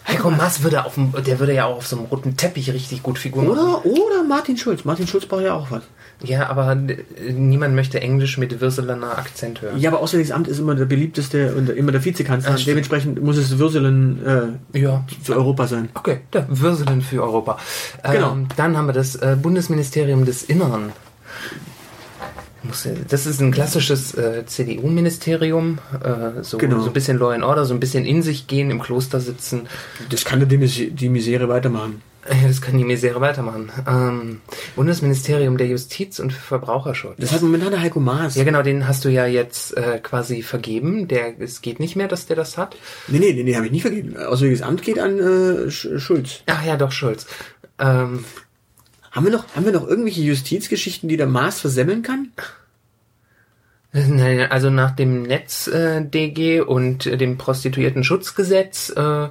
Heiko 0.10 0.32
Maas 0.32 0.64
würde 0.64 0.86
auf 0.86 0.96
dem, 0.96 1.14
der 1.26 1.40
würde 1.40 1.54
ja 1.54 1.66
auch 1.66 1.78
auf 1.78 1.88
so 1.88 1.98
einem 1.98 2.06
roten 2.06 2.36
Teppich 2.36 2.72
richtig 2.74 3.04
gut 3.04 3.18
Figur 3.20 3.44
machen. 3.44 3.58
Oder, 3.60 3.86
oder 3.86 4.24
Martin 4.28 4.58
Schulz. 4.58 4.84
Martin 4.86 5.08
Schulz 5.08 5.26
braucht 5.26 5.44
ja 5.44 5.54
auch 5.54 5.72
was. 5.72 5.84
Ja, 6.24 6.50
aber 6.50 6.72
äh, 6.74 7.32
niemand 7.32 7.76
möchte 7.76 8.02
Englisch 8.02 8.38
mit 8.38 8.60
Würselener 8.60 9.18
Akzent 9.18 9.62
hören. 9.62 9.80
Ja, 9.80 9.90
aber 9.90 10.02
Auswärtiges 10.02 10.32
Amt 10.32 10.48
ist 10.48 10.60
immer 10.60 10.76
der 10.76 10.86
beliebteste 10.86 11.56
und 11.56 11.70
immer 11.70 11.92
der 11.94 12.04
Vizekanzler. 12.04 12.54
Stimmt. 12.54 12.68
Dementsprechend 12.68 13.22
muss 13.24 13.38
es 13.38 13.58
Würselen 13.58 14.60
äh, 14.74 14.80
Ja. 14.80 15.06
für 15.24 15.36
Europa 15.36 15.68
sein. 15.68 15.90
Okay, 15.94 16.20
der 16.34 16.46
Würselen 16.50 17.02
für 17.02 17.24
Europa. 17.24 17.58
Genau. 18.04 18.32
Ähm, 18.34 18.48
dann 18.58 18.76
haben 18.76 18.88
wir 18.88 18.94
das 18.94 19.16
äh, 19.16 19.38
Bundesministerium 19.42 20.26
des 20.26 20.44
Innern. 20.44 20.92
Äh, 22.64 22.90
Das 23.08 23.26
ist 23.26 23.42
ein 23.42 23.52
klassisches 23.52 24.14
äh, 24.16 24.46
CDU-Ministerium. 24.46 25.80
Äh, 26.04 26.44
so, 26.44 26.58
Genau. 26.58 26.80
so 26.82 26.88
ein 26.88 26.94
bisschen 26.94 27.18
Law 27.18 27.32
and 27.32 27.44
Order, 27.44 27.66
so 27.66 27.74
ein 27.74 27.80
bisschen 27.80 28.06
in 28.06 28.22
sich 28.22 28.48
gehen, 28.48 28.70
im 28.72 28.82
Kloster 28.82 29.20
sitzen. 29.20 29.68
Das 30.10 30.26
kann 30.26 30.48
die, 30.48 30.58
Mis 30.58 30.80
die 30.92 31.10
Misere 31.10 31.48
weitermachen. 31.50 32.02
Äh, 32.26 32.48
Das 32.48 32.62
kann 32.62 32.78
die 32.78 32.84
Misere 32.84 33.22
weitermachen. 33.22 33.72
Ähm, 33.88 34.42
Bundesministerium 34.76 35.58
der 35.58 35.68
Justiz 35.68 36.20
und 36.20 36.34
Verbraucherschutz. 36.34 37.16
Das 37.18 37.32
hat 37.32 37.42
momentan 37.42 37.72
der 37.72 37.82
Heiko 37.82 38.00
Maas. 38.00 38.36
ja, 38.36 38.44
genau, 38.44 38.62
den 38.62 38.88
hast 38.88 39.06
du 39.06 39.10
ja 39.10 39.26
jetzt 39.26 39.76
äh, 39.78 40.00
quasi 40.04 40.42
vergeben. 40.42 41.08
Der, 41.08 41.40
es 41.40 41.62
geht 41.62 41.80
nicht 41.80 41.96
mehr, 41.96 42.08
dass 42.08 42.26
der 42.26 42.36
das 42.36 42.58
hat. 42.58 42.76
Nee, 43.08 43.20
nee, 43.20 43.34
nee, 43.34 43.44
nee 43.44 43.56
habe 43.56 43.66
ich 43.68 43.72
nicht 43.72 43.84
vergeben. 43.84 44.18
Auswärtiges 44.18 44.62
Amt 44.62 44.82
geht 44.84 45.00
an 45.00 45.18
äh, 45.20 45.72
Sch 45.72 45.88
Schulz. 45.98 46.42
Ach 46.48 46.64
ja, 46.66 46.76
doch, 46.78 46.92
Schulz. 46.92 47.26
Ähm, 47.80 48.26
Haben 49.12 49.26
wir, 49.26 49.32
noch, 49.32 49.46
haben 49.56 49.66
wir 49.66 49.72
noch 49.72 49.88
irgendwelche 49.88 50.22
Justizgeschichten, 50.22 51.10
die 51.10 51.18
der 51.18 51.28
Maas 51.28 51.60
versemmeln 51.60 52.04
kann? 52.04 52.32
Nein, 53.92 54.52
also 54.52 54.70
nach 54.70 54.92
dem 54.92 55.24
Netz-DG 55.24 56.62
und 56.62 57.08
äh, 57.08 57.18
dem 57.18 57.40
Prostituierten-Schutzgesetz 57.40 58.92
äh, 58.92 59.30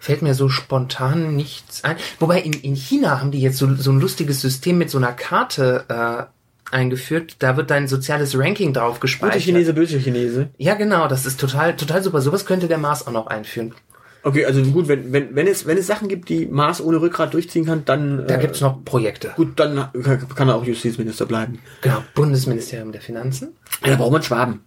fällt 0.00 0.22
mir 0.22 0.34
so 0.34 0.48
spontan 0.48 1.36
nichts 1.36 1.84
ein. 1.84 1.96
Wobei 2.18 2.40
in, 2.40 2.52
in 2.52 2.74
China 2.74 3.20
haben 3.20 3.30
die 3.30 3.40
jetzt 3.40 3.58
so, 3.58 3.72
so 3.76 3.92
ein 3.92 4.00
lustiges 4.00 4.40
System 4.40 4.78
mit 4.78 4.90
so 4.90 4.98
einer 4.98 5.12
Karte 5.12 5.84
äh, 5.88 6.74
eingeführt. 6.74 7.36
Da 7.38 7.56
wird 7.56 7.70
dein 7.70 7.86
soziales 7.86 8.36
Ranking 8.36 8.72
drauf 8.72 8.98
gespeichert. 8.98 9.42
Chinese, 9.42 9.72
böse 9.72 10.00
Chinese. 10.00 10.48
Ja, 10.58 10.74
genau, 10.74 11.06
das 11.06 11.24
ist 11.24 11.38
total, 11.38 11.76
total 11.76 12.02
super. 12.02 12.20
Sowas 12.20 12.44
könnte 12.44 12.66
der 12.66 12.78
Mars 12.78 13.06
auch 13.06 13.12
noch 13.12 13.28
einführen. 13.28 13.72
Okay, 14.24 14.44
also 14.44 14.62
gut, 14.62 14.88
wenn, 14.88 15.12
wenn, 15.12 15.34
wenn, 15.34 15.46
es, 15.46 15.66
wenn 15.66 15.76
es 15.76 15.86
Sachen 15.86 16.08
gibt, 16.08 16.28
die 16.28 16.46
Maas 16.46 16.80
ohne 16.80 17.00
Rückgrat 17.00 17.34
durchziehen 17.34 17.64
kann, 17.64 17.84
dann... 17.84 18.26
Da 18.26 18.36
äh, 18.36 18.40
gibt's 18.40 18.60
noch 18.60 18.84
Projekte. 18.84 19.32
Gut, 19.36 19.58
dann 19.58 19.88
kann 20.36 20.48
er 20.48 20.54
auch 20.54 20.64
Justizminister 20.64 21.26
bleiben. 21.26 21.58
Genau, 21.80 22.04
Bundesministerium 22.14 22.92
der 22.92 23.00
Finanzen. 23.00 23.56
Ja, 23.82 23.90
da 23.90 23.96
braucht 23.96 24.12
man 24.12 24.22
Schwaben. 24.22 24.60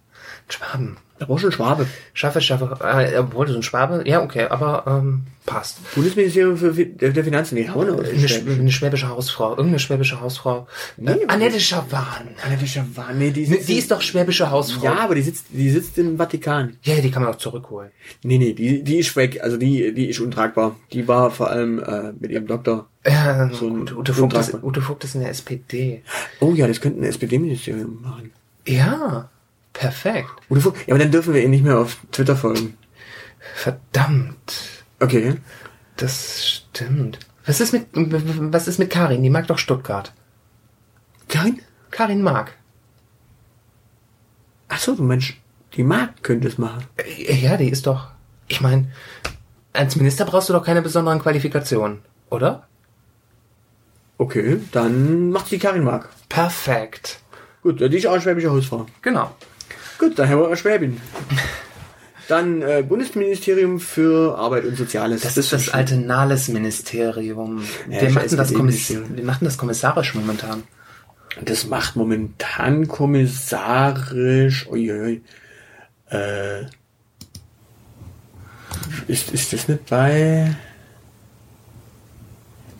Schwaben. 0.48 0.96
Da 1.18 1.24
brauchst 1.24 1.44
du 1.44 1.48
einen 1.48 1.52
Schwabe. 1.52 1.86
Schaffe, 2.12 2.42
schaffe, 2.42 2.76
äh, 2.84 3.12
er 3.14 3.32
wollte 3.32 3.52
so 3.52 3.58
ein 3.58 3.62
Schwabe. 3.62 4.04
Ja, 4.06 4.22
okay, 4.22 4.48
aber 4.48 4.84
ähm, 4.86 5.22
passt. 5.46 5.78
Bundesministerium 5.94 6.58
für 6.58 6.72
der 6.74 7.08
der 7.10 7.24
Finanzen, 7.24 7.56
haben 7.68 7.80
wir 7.86 7.92
noch. 7.92 7.98
Eine, 8.04 8.26
Sch- 8.28 8.60
eine 8.60 8.70
schwäbische 8.70 9.08
Hausfrau, 9.08 9.50
irgendeine 9.52 9.78
schwäbische 9.78 10.20
Hausfrau. 10.20 10.66
Nee, 10.98 11.12
äh, 11.12 11.26
Annette 11.28 11.58
Schawan. 11.58 12.28
Annette 12.44 12.66
Schawan, 12.66 13.16
nee, 13.18 13.30
die, 13.30 13.46
sitzt 13.46 13.66
Die 13.66 13.78
ist 13.78 13.90
doch 13.90 14.02
schwäbische 14.02 14.50
Hausfrau. 14.50 14.84
Ja, 14.84 14.98
aber 14.98 15.14
die 15.14 15.22
sitzt, 15.22 15.46
die 15.50 15.70
sitzt 15.70 15.96
im 15.96 16.18
Vatikan. 16.18 16.76
ja, 16.82 16.96
die 17.00 17.10
kann 17.10 17.22
man 17.24 17.32
auch 17.32 17.38
zurückholen. 17.38 17.90
Nee, 18.22 18.36
nee, 18.36 18.52
die, 18.52 18.84
die 18.84 18.98
ist 18.98 19.16
weg. 19.16 19.40
Also 19.42 19.56
die, 19.56 19.94
die 19.94 20.10
ist 20.10 20.20
untragbar. 20.20 20.76
Die 20.92 21.08
war 21.08 21.30
vor 21.30 21.48
allem 21.50 21.78
äh, 21.78 22.12
mit 22.20 22.30
ihrem 22.30 22.46
Doktor. 22.46 22.88
Ja, 23.06 23.48
So 23.54 23.68
ein 23.68 23.88
Ute, 23.96 24.12
Vogt 24.12 24.34
ist. 24.34 24.52
Ute 24.62 24.82
Vogt 24.82 25.02
ist 25.04 25.14
in 25.14 25.22
der 25.22 25.30
SPD. 25.30 26.02
Oh 26.40 26.52
ja, 26.52 26.66
das 26.68 26.80
könnte 26.82 27.00
ein 27.00 27.04
SPD-Ministerium 27.04 28.02
machen. 28.02 28.32
Ja, 28.66 29.30
perfekt. 29.78 30.28
Oder 30.48 30.60
Fu- 30.60 30.72
ja, 30.86 30.94
aber 30.94 30.98
dann 30.98 31.10
dürfen 31.12 31.34
wir 31.34 31.42
ihr 31.42 31.48
nicht 31.48 31.64
mehr 31.64 31.78
auf 31.78 31.98
Twitter 32.12 32.36
folgen. 32.36 32.76
Verdammt. 33.54 34.84
Okay. 35.00 35.36
Das 35.96 36.46
stimmt. 36.46 37.18
Was 37.46 37.60
ist 37.60 37.72
mit, 37.72 37.86
was 37.92 38.68
ist 38.68 38.78
mit 38.78 38.90
Karin? 38.90 39.22
Die 39.22 39.30
mag 39.30 39.46
doch 39.46 39.58
Stuttgart. 39.58 40.12
Karin? 41.28 41.60
Karin 41.90 42.22
mag. 42.22 42.52
Ach 44.68 44.78
so, 44.78 44.94
du 44.94 45.02
Mensch, 45.02 45.40
die 45.74 45.84
Markt 45.84 46.22
könnte 46.24 46.48
es 46.48 46.58
machen. 46.58 46.84
Äh, 46.96 47.34
Ja, 47.34 47.56
die 47.56 47.68
ist 47.70 47.86
doch. 47.86 48.08
Ich 48.48 48.60
meine, 48.60 48.90
als 49.72 49.96
Minister 49.96 50.24
brauchst 50.24 50.48
du 50.48 50.52
doch 50.52 50.64
keine 50.64 50.82
besonderen 50.82 51.20
Qualifikationen, 51.20 52.00
oder? 52.30 52.66
Okay, 54.18 54.58
dann 54.72 55.30
macht 55.30 55.50
die 55.50 55.58
Karin 55.58 55.84
Mark. 55.84 56.08
Perfekt. 56.28 57.20
Gut, 57.62 57.80
die 57.80 57.96
ist 57.96 58.06
auch 58.06 58.12
eine 58.12 58.22
schwäbische 58.22 58.50
Hausfrau. 58.50 58.86
Genau. 59.02 59.34
Gut, 59.98 60.18
dann 60.18 60.28
haben 60.28 60.40
wir 60.40 60.56
Schwäbin. 60.56 61.00
Dann 62.28 62.60
äh, 62.60 62.84
Bundesministerium 62.86 63.78
für 63.78 64.36
Arbeit 64.36 64.64
und 64.64 64.76
Soziales. 64.76 65.22
Das 65.22 65.36
ist 65.36 65.52
das 65.52 65.68
alte 65.68 65.96
Nahles-Ministerium. 65.96 67.62
Ja, 67.88 68.02
wir, 68.02 68.10
machen 68.10 68.36
das 68.36 68.52
wir 68.52 69.24
machen 69.24 69.44
das 69.44 69.56
kommissarisch 69.56 70.14
momentan. 70.14 70.64
Das 71.44 71.66
macht 71.66 71.94
momentan 71.94 72.88
kommissarisch. 72.88 74.66
Uiuiui. 74.66 75.22
Äh, 76.10 76.62
ist, 79.06 79.30
ist 79.32 79.52
das 79.52 79.68
nicht 79.68 79.86
bei. 79.86 80.56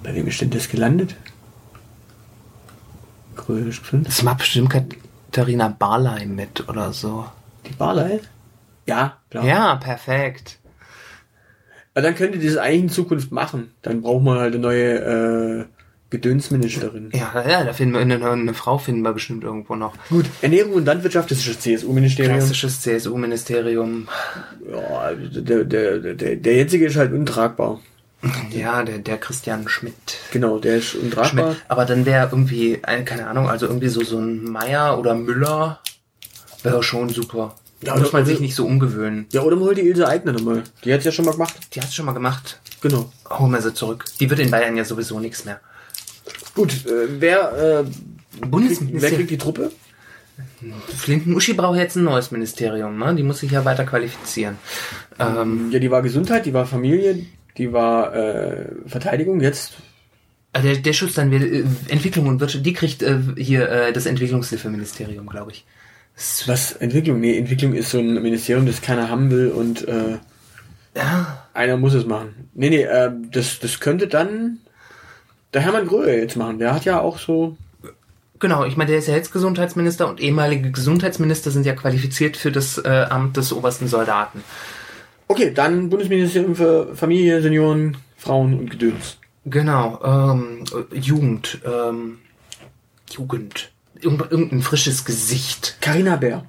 Bei 0.03 0.15
wem 0.15 0.27
ist 0.27 0.41
denn 0.41 0.51
das 0.51 0.69
gelandet? 0.69 1.15
Das 3.93 4.23
macht 4.23 4.39
bestimmt 4.39 4.75
Katharina 5.37 5.69
Barley 5.69 6.25
mit 6.25 6.67
oder 6.67 6.95
so. 6.95 7.27
Die 7.69 7.75
Barley? 7.75 8.21
Ja, 8.87 9.19
klar. 9.29 9.45
Ja, 9.45 9.75
perfekt. 9.77 10.59
Aber 11.93 12.01
dann 12.01 12.15
könnte 12.15 12.39
die 12.39 12.47
das 12.47 12.57
eigentlich 12.57 12.83
in 12.85 12.89
Zukunft 12.89 13.33
machen. 13.33 13.73
Dann 13.83 14.01
braucht 14.01 14.25
man 14.25 14.39
halt 14.39 14.55
eine 14.55 14.63
neue 14.63 14.95
äh, 14.95 15.65
Gedönsministerin. 16.09 17.11
Ja, 17.13 17.45
ja, 17.47 17.65
da 17.65 17.75
finden 17.75 17.93
wir 17.93 18.01
eine, 18.01 18.27
eine 18.27 18.55
Frau 18.55 18.79
finden 18.79 19.03
wir 19.03 19.13
bestimmt 19.13 19.45
irgendwo 19.45 19.77
noch. 19.77 19.93
Gut, 20.09 20.25
Ernährung 20.41 20.73
und 20.73 20.87
Landwirtschaft, 20.87 21.31
das 21.31 21.41
ist 21.41 21.49
das 21.49 21.61
CSU-Ministerium. 21.61 22.39
Klassisches 22.39 22.81
CSU-Ministerium. 22.81 24.09
Ja, 24.71 25.13
der, 25.13 25.65
der, 25.65 26.15
der, 26.15 26.37
der 26.37 26.55
jetzige 26.55 26.87
ist 26.87 26.97
halt 26.97 27.13
untragbar. 27.13 27.83
Ja, 28.51 28.83
der, 28.83 28.99
der 28.99 29.19
Christian 29.19 29.69
Schmidt. 29.69 29.95
Genau, 30.33 30.59
der 30.59 30.77
ist 30.79 30.95
untragbar. 30.95 31.53
Schmidt. 31.53 31.65
Aber 31.69 31.85
dann 31.85 32.07
wäre 32.07 32.29
irgendwie, 32.31 32.81
ein, 32.83 33.05
keine 33.05 33.27
Ahnung, 33.29 33.49
also 33.49 33.67
irgendwie 33.67 33.89
so, 33.89 34.03
so 34.03 34.19
ein 34.19 34.45
Meier 34.45 34.99
oder 34.99 35.15
Müller 35.15 35.81
wäre 36.63 36.83
schon 36.83 37.09
super. 37.11 37.55
Da 37.83 37.95
Ja, 37.95 38.01
muss 38.01 38.13
man 38.13 38.25
sich 38.25 38.41
nicht 38.41 38.55
so 38.55 38.65
umgewöhnen. 38.67 39.27
Ja, 39.33 39.43
oder 39.43 39.55
man 39.57 39.67
holt 39.67 39.79
die 39.79 39.83
Ilse 39.87 40.09
Aigner 40.09 40.33
nochmal. 40.33 40.65
Die 40.85 40.93
hat's 40.93 41.05
ja 41.05 41.13
schon 41.13 41.27
mal 41.27 41.33
gemacht. 41.33 41.55
Die 41.75 41.81
hat's 41.81 41.95
schon 41.95 42.07
mal 42.07 42.13
gemacht. 42.13 42.59
Genau. 42.81 43.13
Holen 43.29 43.53
wir 43.53 43.61
sie 43.61 43.75
zurück. 43.75 44.07
Die 44.19 44.29
wird 44.31 44.41
in 44.41 44.51
Bayern 44.51 44.77
ja 44.77 44.85
sowieso 44.85 45.21
nichts 45.21 45.45
mehr. 45.45 45.61
Gut, 46.55 46.87
äh, 46.87 47.21
wer, 47.21 47.53
äh, 47.53 47.85
kriegt, 47.85 47.97
wer 48.41 48.49
Bundesminister 48.49 49.11
kriegt 49.11 49.31
die 49.31 49.39
Truppe? 49.39 49.71
Flinten-Uschi 50.97 51.53
braucht 51.53 51.79
jetzt 51.79 51.97
ein 51.97 52.05
neues 52.05 52.31
Ministerium, 52.31 52.99
ne? 52.99 53.15
Die 53.15 53.23
muss 53.23 53.39
sich 53.41 53.51
ja 53.51 53.65
weiter 53.65 53.85
qualifizieren. 53.85 54.57
Ähm, 55.19 55.71
Ja, 55.71 55.79
die 55.79 55.91
war 55.91 56.03
Gesundheit, 56.03 56.47
die 56.47 56.55
war 56.55 56.67
Familie, 56.67 57.27
die 57.59 57.73
war 57.73 58.15
äh, 58.15 58.67
Verteidigung. 58.87 59.41
Jetzt, 59.41 59.75
äh, 60.53 60.63
der, 60.63 60.77
der 60.77 60.93
Schutz 60.93 61.15
dann 61.15 61.31
wird, 61.31 61.43
äh, 61.43 61.65
Entwicklung 61.89 62.27
und 62.27 62.41
Wirtschaft, 62.41 62.65
die 62.65 62.73
kriegt 62.73 63.03
äh, 63.03 63.19
hier 63.37 63.69
äh, 63.69 63.93
das 63.93 64.07
Entwicklungshilfeministerium, 64.07 65.27
glaube 65.27 65.53
ich. 65.53 65.65
Was? 66.47 66.73
Entwicklung? 66.73 67.21
Nee, 67.21 67.37
Entwicklung 67.37 67.75
ist 67.75 67.91
so 67.91 67.99
ein 67.99 68.23
Ministerium, 68.23 68.67
das 68.67 68.81
keiner 68.81 69.11
haben 69.11 69.31
will 69.31 69.49
und 69.49 69.87
äh, 69.87 70.19
Ja, 70.95 71.47
einer 71.53 71.77
muss 71.77 71.93
es 71.93 72.07
machen. 72.07 72.49
Nee, 72.55 72.71
nee, 72.71 72.83
äh, 72.83 73.11
das, 73.31 73.59
das 73.59 73.81
könnte 73.81 74.09
dann 74.09 74.59
der 75.53 75.61
Hermann 75.61 75.87
Gröhe 75.87 76.19
jetzt 76.19 76.37
machen. 76.37 76.59
Der 76.59 76.75
hat 76.75 76.85
ja 76.85 77.01
auch 77.01 77.19
so 77.19 77.57
Genau, 78.39 78.65
ich 78.65 78.77
meine, 78.77 78.91
der 78.91 78.99
ist 78.99 79.09
ja 79.09 79.15
jetzt 79.15 79.33
Gesundheitsminister 79.33 80.09
und 80.09 80.21
ehemalige 80.21 80.71
Gesundheitsminister 80.71 81.51
sind 81.51 81.65
ja 81.65 81.75
qualifiziert 81.75 82.37
für 82.37 82.53
das 82.53 82.77
äh, 82.79 83.07
Amt 83.09 83.37
des 83.39 83.53
obersten 83.53 83.89
Soldaten. 83.89 84.45
Okay, 85.29 85.53
dann 85.53 85.89
Bundesministerium 85.91 86.55
für 86.55 86.95
Familie, 86.95 87.43
Senioren, 87.43 87.97
Frauen 88.17 88.59
und 88.59 88.71
Gedöns. 88.71 89.19
Genau, 89.45 90.01
ähm, 90.05 90.65
äh, 90.93 90.97
Jugend, 90.99 91.61
ähm, 91.65 92.19
Jugend, 93.11 93.71
Irgend, 94.01 94.31
irgendein 94.31 94.61
frisches 94.61 95.05
Gesicht. 95.07 95.79
Carina 95.81 96.17
Bär. 96.17 96.45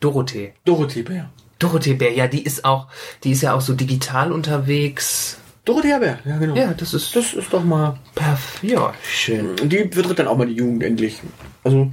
Dorothee. 0.00 0.54
Dorothee 0.64 1.02
Bär. 1.02 1.30
Dorothee 1.58 1.92
Bär, 1.94 2.12
ja, 2.14 2.26
die 2.26 2.42
ist 2.42 2.64
auch, 2.64 2.86
die 3.22 3.32
ist 3.32 3.42
ja 3.42 3.52
auch 3.52 3.60
so 3.60 3.74
digital 3.74 4.32
unterwegs. 4.32 5.36
Dorothea 5.66 5.98
Bär, 5.98 6.18
ja 6.24 6.38
genau. 6.38 6.56
Ja, 6.56 6.72
das 6.72 6.94
ist 6.94 7.14
Das 7.14 7.34
ist 7.34 7.52
doch 7.52 7.62
mal. 7.62 7.98
perf 8.14 8.62
ja, 8.62 8.94
schön. 9.02 9.50
Und 9.60 9.70
die 9.70 9.88
vertritt 9.92 10.18
dann 10.18 10.26
auch 10.28 10.38
mal 10.38 10.46
die 10.46 10.54
Jugend 10.54 10.82
endlich. 10.82 11.20
Also. 11.64 11.90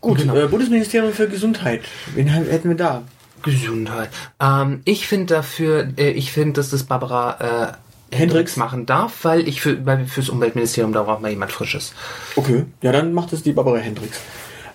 Gut, 0.00 0.18
Genau. 0.18 0.34
äh, 0.34 0.48
Bundesministerium 0.48 1.12
für 1.12 1.28
Gesundheit. 1.28 1.82
Wen 2.14 2.26
hätten 2.28 2.68
wir 2.70 2.76
da? 2.76 3.02
Gesundheit. 3.42 4.10
Ähm, 4.40 4.80
ich 4.84 5.06
finde 5.06 5.34
dafür, 5.34 5.88
äh, 5.96 6.10
ich 6.10 6.32
finde, 6.32 6.54
dass 6.54 6.70
das 6.70 6.84
Barbara 6.84 7.76
äh, 8.10 8.16
Hendricks 8.16 8.56
machen 8.56 8.86
darf, 8.86 9.24
weil 9.24 9.48
ich 9.48 9.60
für, 9.60 9.84
weil 9.86 10.06
fürs 10.06 10.28
Umweltministerium 10.28 10.92
da 10.92 11.02
braucht 11.02 11.22
man 11.22 11.30
jemand 11.30 11.52
Frisches. 11.52 11.94
Okay, 12.36 12.66
ja, 12.82 12.92
dann 12.92 13.12
macht 13.12 13.32
es 13.32 13.42
die 13.42 13.52
Barbara 13.52 13.78
Hendricks. 13.78 14.20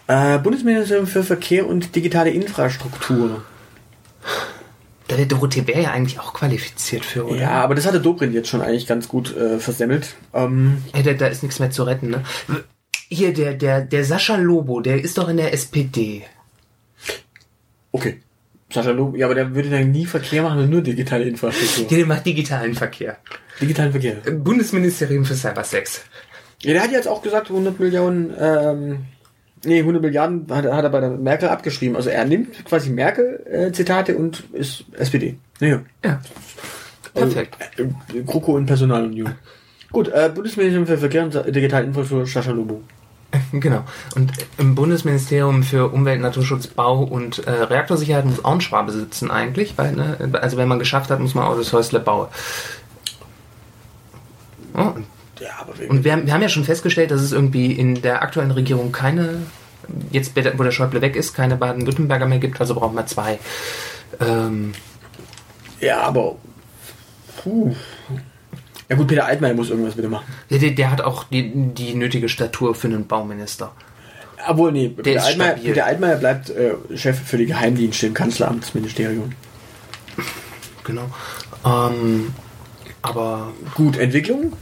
Äh, 0.08 0.40
Bundesministerium 0.40 1.06
für 1.06 1.24
Verkehr 1.24 1.68
und 1.68 1.96
digitale 1.96 2.32
Infrastruktur. 2.32 3.44
Da 5.08 5.18
wäre 5.18 5.28
Dorothee 5.28 5.62
Bär 5.62 5.80
ja 5.80 5.92
eigentlich 5.92 6.20
auch 6.20 6.34
qualifiziert 6.34 7.06
für, 7.06 7.26
oder? 7.26 7.40
Ja, 7.40 7.64
aber 7.64 7.76
das 7.76 7.86
hatte 7.86 8.02
Dobrindt 8.02 8.34
jetzt 8.34 8.50
schon 8.50 8.62
eigentlich 8.62 8.88
ganz 8.88 9.08
gut 9.08 9.36
äh, 9.36 9.60
versemmelt. 9.60 10.16
Ähm, 10.34 10.84
Ey, 10.94 11.04
da, 11.04 11.14
da 11.14 11.28
ist 11.28 11.44
nichts 11.44 11.60
mehr 11.60 11.72
zu 11.72 11.84
retten, 11.84 12.10
ne? 12.10 12.24
Hier, 13.10 13.34
der, 13.34 13.54
der, 13.54 13.82
der 13.82 14.04
Sascha 14.04 14.36
Lobo, 14.36 14.82
der 14.82 15.02
ist 15.02 15.18
doch 15.18 15.30
in 15.30 15.38
der 15.38 15.54
SPD. 15.54 16.24
Sascha 18.70 18.92
Lob, 18.92 19.16
ja, 19.16 19.26
aber 19.26 19.36
der 19.36 19.56
würde 19.56 19.70
dann 19.70 19.92
nie 19.92 20.06
Verkehr 20.06 20.44
machen 20.44 20.70
nur 20.70 20.82
digitale 20.82 21.24
Infrastruktur. 21.24 21.88
Der 21.88 22.06
macht 22.06 22.26
digitalen 22.26 22.74
Verkehr. 22.74 23.18
Digitalen 23.62 23.92
Verkehr. 23.92 24.16
Bundesministerium 24.32 25.24
für 25.24 25.36
Cybersex. 25.36 26.04
Ja, 26.62 26.74
der 26.74 26.84
hat 26.84 26.92
jetzt 26.92 27.08
auch 27.08 27.22
gesagt, 27.22 27.50
100 27.50 27.80
Millionen, 27.80 28.34
ähm, 28.38 29.06
nee, 29.64 29.80
100 29.80 30.02
Milliarden 30.02 30.48
hat, 30.50 30.66
hat 30.66 30.84
er 30.84 30.90
bei 30.90 31.00
der 31.00 31.12
Merkel 31.12 31.50
abgeschrieben. 31.50 31.96
Also 31.96 32.10
er 32.10 32.26
nimmt 32.26 32.66
quasi 32.66 32.90
Merkel-Zitate 32.90 34.18
und 34.18 34.44
ist 34.54 34.86
SPD. 34.94 35.38
Naja. 35.60 35.82
Ja. 36.04 36.20
Perfekt. 37.14 37.58
Also, 37.78 37.90
äh, 38.14 38.22
GroKo 38.24 38.54
und 38.56 38.66
Personalunion. 38.66 39.36
Gut, 39.92 40.10
äh, 40.10 40.30
Bundesministerium 40.34 40.86
für 40.86 40.98
Verkehr 40.98 41.24
und 41.24 41.34
digitale 41.56 41.86
Infrastruktur, 41.86 42.28
Sascha 42.28 42.52
Lobo. 42.52 42.82
Genau. 43.60 43.84
Und 44.16 44.32
im 44.58 44.75
Bundesministerium 44.75 45.63
für 45.63 45.92
Umwelt, 45.92 46.22
Naturschutz, 46.22 46.68
Bau 46.68 47.04
und 47.04 47.46
äh, 47.46 47.51
Reaktorsicherheit 47.51 48.25
muss 48.25 48.44
auch 48.44 48.54
ein 48.54 48.62
Schwabe 48.62 48.92
sitzen 48.92 49.32
eigentlich, 49.32 49.77
weil, 49.77 49.94
ne, 49.94 50.18
also 50.42 50.58
wenn 50.58 50.68
man 50.68 50.80
geschafft 50.80 51.10
hat, 51.10 51.20
muss 51.20 51.36
man 51.36 51.46
auch 51.46 51.58
das 51.58 51.74
Häusle 51.74 52.00
bauen. 52.00 52.27
Oh, 54.74 54.82
und 54.96 55.06
Ja, 55.39 55.50
aber 55.62 55.74
wer- 55.77 55.89
und 55.89 56.04
wir 56.04 56.12
haben, 56.12 56.25
wir 56.25 56.34
haben 56.34 56.42
ja 56.42 56.50
schon 56.50 56.63
festgestellt, 56.63 57.12
dass 57.12 57.22
es 57.22 57.32
irgendwie 57.32 57.72
in 57.72 58.01
der 58.01 58.22
aktuellen 58.22 58.51
Regierung 58.51 58.92
keine, 58.92 59.42
jetzt 60.12 60.36
wo 60.36 60.63
der 60.63 60.72
Schäuble 60.72 61.01
weg 61.01 61.16
ist, 61.16 61.34
keine 61.36 61.58
Baden-Württemberger 61.58 62.25
mehr 62.25 62.39
gibt, 62.39 62.60
also 62.60 62.75
brauchen 62.75 62.96
wir 62.96 63.06
zwei. 63.06 63.39
Ähm, 64.20 64.74
ja, 65.80 66.01
aber, 66.01 66.36
puh. 67.44 67.75
Ja 68.89 68.96
gut, 68.96 69.08
Peter 69.08 69.25
Altmaier 69.25 69.53
muss 69.53 69.70
irgendwas 69.70 69.98
wieder 69.98 70.08
machen. 70.10 70.25
der, 70.50 70.60
der- 70.60 70.72
der 70.72 70.91
hat 70.91 71.01
auch 71.01 71.25
die, 71.25 71.51
die 71.74 71.94
nötige 71.96 72.29
Statur 72.29 72.74
für 72.75 72.88
einen 72.88 73.06
Bauminister. 73.08 73.72
Obwohl, 74.48 74.72
nee, 74.72 74.89
Peter 74.89 75.17
ist 75.17 75.25
Altmaier, 75.25 75.51
stabil. 75.53 75.74
Peter 75.74 75.86
Altmaier 75.86 76.15
bleibt 76.17 76.50
äh, 76.51 76.74
Chef 76.96 77.20
für 77.20 77.38
die 77.38 77.48
Geheimdienste 77.48 78.08
im 78.08 78.13
Kanzleramtsministerium. 78.13 79.32
Genau. 80.84 81.10
Ähm, 81.65 82.34
aber 83.01 83.51
Gut, 83.75 83.98
Entwicklung? 83.98 84.53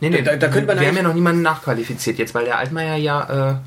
Nee, 0.00 0.10
nee, 0.10 0.22
Da- 0.22 0.36
da 0.36 0.48
könnte 0.48 0.68
man 0.68 0.78
wir 0.80 0.86
haben 0.86 0.96
ja 0.96 1.02
noch 1.02 1.14
niemanden 1.14 1.42
nachqualifiziert 1.42 2.18
jetzt, 2.18 2.34
weil 2.34 2.44
der 2.44 2.58
Altmaier 2.58 2.96
ja, 2.96 3.60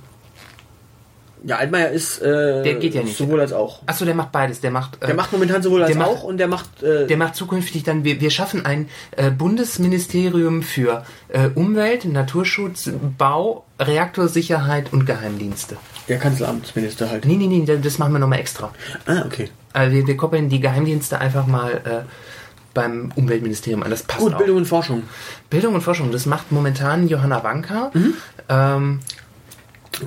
Ja, 1.43 1.55
Altmaier 1.57 1.89
ist 1.89 2.21
äh, 2.21 2.62
Der 2.62 2.75
geht 2.75 2.93
ja 2.93 3.01
nicht. 3.01 3.17
sowohl 3.17 3.39
als 3.41 3.51
auch. 3.51 3.81
Achso, 3.88 4.05
der 4.05 4.13
macht 4.13 4.31
beides. 4.31 4.62
Der 4.62 4.69
macht, 4.69 5.01
äh, 5.01 5.07
Der 5.07 5.15
macht 5.15 5.31
momentan 5.31 5.63
sowohl 5.63 5.81
als 5.81 5.91
der 5.91 5.98
macht- 6.00 6.10
auch 6.12 6.24
und 6.24 6.38
der 6.38 6.48
macht 6.48 6.83
äh, 6.83 7.07
der 7.07 7.17
macht 7.17 7.36
zukünftig 7.36 7.81
dann, 7.83 8.03
wir, 8.03 8.21
wir 8.21 8.29
schaffen 8.29 8.63
ein 8.65 8.89
äh, 9.17 9.31
Bundesministerium 9.31 10.62
für 10.62 11.03
äh, 11.29 11.50
Umwelt, 11.55 12.05
Naturschutz, 12.05 12.91
Bau, 13.17 13.65
Reaktorsicherheit 13.79 14.93
und 14.93 15.05
Geheimdienste. 15.05 15.77
der 16.07 16.19
Kanzleramtsminister 16.19 17.10
halt. 17.10 17.25
Nee, 17.25 17.36
nee, 17.38 17.48
nee, 17.48 17.65
das 17.81 17.98
machen 17.98 18.13
wir 18.13 18.19
nochmal 18.19 18.39
extra. 18.39 18.71
Ah, 19.07 19.24
okay. 19.25 19.50
Also 19.74 19.95
wir, 19.95 20.05
wir 20.05 20.17
koppeln 20.17 20.50
die 20.50 20.60
Geheimdienste 20.60 21.19
einfach 21.19 21.48
mal 21.48 21.71
äh, 21.74 22.01
beim 22.74 23.12
Umweltministerium 23.15 23.83
an. 23.83 23.89
Das 23.89 24.03
passt 24.03 24.19
Gut, 24.21 24.33
auch. 24.33 24.38
Bildung 24.38 24.57
und 24.57 24.65
Forschung. 24.65 25.03
Bildung 25.50 25.74
und 25.75 25.81
Forschung, 25.81 26.12
das 26.12 26.25
macht 26.25 26.51
momentan 26.51 27.07
Johanna 27.07 27.43
Wanka. 27.43 27.91
Mhm. 27.93 28.13
Ähm, 28.50 29.00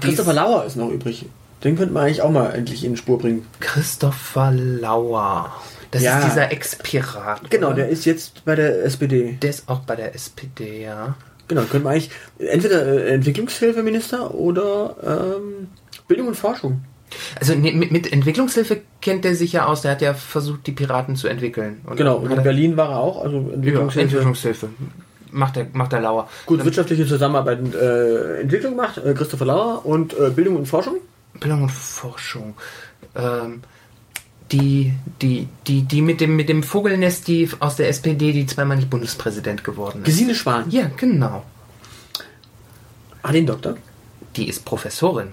Christopher 0.01 0.33
Lauer 0.33 0.65
ist 0.65 0.77
noch 0.77 0.91
übrig. 0.91 1.27
Den 1.63 1.77
könnte 1.77 1.95
man 1.95 2.05
eigentlich 2.05 2.23
auch 2.23 2.31
mal 2.31 2.51
endlich 2.51 2.85
in 2.85 2.93
die 2.93 2.99
Spur 2.99 3.19
bringen. 3.19 3.47
Christopher 3.61 4.51
Lauer. 4.53 5.53
Das 5.91 6.03
Ja. 6.03 6.19
ist 6.19 6.27
dieser 6.27 6.51
Ex-Pirat. 6.53 7.51
Genau, 7.51 7.69
oder? 7.69 7.77
der 7.77 7.89
ist 7.89 8.05
jetzt 8.05 8.45
bei 8.45 8.55
der 8.55 8.85
SPD. 8.85 9.39
der 9.41 9.51
ist 9.51 9.69
auch 9.69 9.81
bei 9.81 9.97
der 9.97 10.15
SPD, 10.15 10.83
ja. 10.83 11.15
Genau, 11.49 11.63
könnte 11.63 11.85
man 11.85 11.93
eigentlich 11.93 12.11
entweder 12.39 12.85
äh, 12.87 13.15
Entwicklungshilfeminister 13.15 14.35
oder 14.35 14.97
ähm, 15.37 15.69
Bildung 16.09 16.29
und 16.29 16.35
Forschung. 16.37 16.83
Also 17.39 17.55
ne, 17.55 17.73
mit, 17.73 17.93
mit 17.93 18.13
Entwicklungshilfe 18.13 18.81
kennt 19.01 19.25
er 19.25 19.35
sich 19.37 19.53
ja 19.53 19.67
aus. 19.67 19.83
Der 19.83 19.93
hat 19.93 20.03
ja 20.03 20.15
versucht, 20.15 20.67
die 20.67 20.73
Piraten 20.73 21.17
zu 21.17 21.29
entwickeln. 21.29 21.81
Und 21.87 21.97
Genau, 21.97 22.17
und 22.17 22.31
in 22.31 22.39
er, 22.39 22.43
Berlin 22.43 22.77
war 22.77 22.91
er 22.91 22.99
auch, 22.99 23.23
also 23.23 23.39
ja, 23.63 23.81
Entwicklungshilfe. 23.81 24.69
Macht 25.35 25.57
der, 25.57 25.67
macht 25.73 25.91
der 25.93 26.01
Lauer. 26.01 26.29
Gut, 26.47 26.65
wirtschaftliche 26.65 27.07
Zusammenarbeit 27.07 27.59
und 27.59 27.75
äh, 27.75 28.41
Entwicklung 28.41 28.77
macht 28.77 28.99
äh, 28.99 29.15
Christopher 29.15 29.47
Lauer 29.47 29.85
und 29.85 30.17
äh, 30.17 30.31
Bildung 30.31 30.57
und 30.57 30.67
Forschung. 30.67 30.99
Bildung 31.41 31.63
und 31.63 31.73
Forschung. 31.73 32.55
Ähm, 33.17 33.63
die, 34.53 34.93
die, 35.21 35.49
die, 35.67 35.83
die 35.83 36.03
mit 36.03 36.21
dem, 36.21 36.37
mit 36.37 36.49
dem 36.49 36.63
Vogelnest, 36.63 37.27
die 37.27 37.49
aus 37.59 37.75
der 37.75 37.89
SPD, 37.89 38.33
die 38.33 38.47
zweimal 38.47 38.77
nicht 38.77 38.91
Bundespräsident 38.91 39.65
geworden 39.65 39.99
ist. 40.03 40.05
Gesine 40.07 40.35
Schwan. 40.37 40.71
Ja, 40.71 40.89
genau. 40.97 41.43
Ah, 43.23 43.33
den 43.33 43.47
Doktor. 43.47 43.77
Die 44.37 44.49
ist 44.49 44.65
Professorin. 44.65 45.29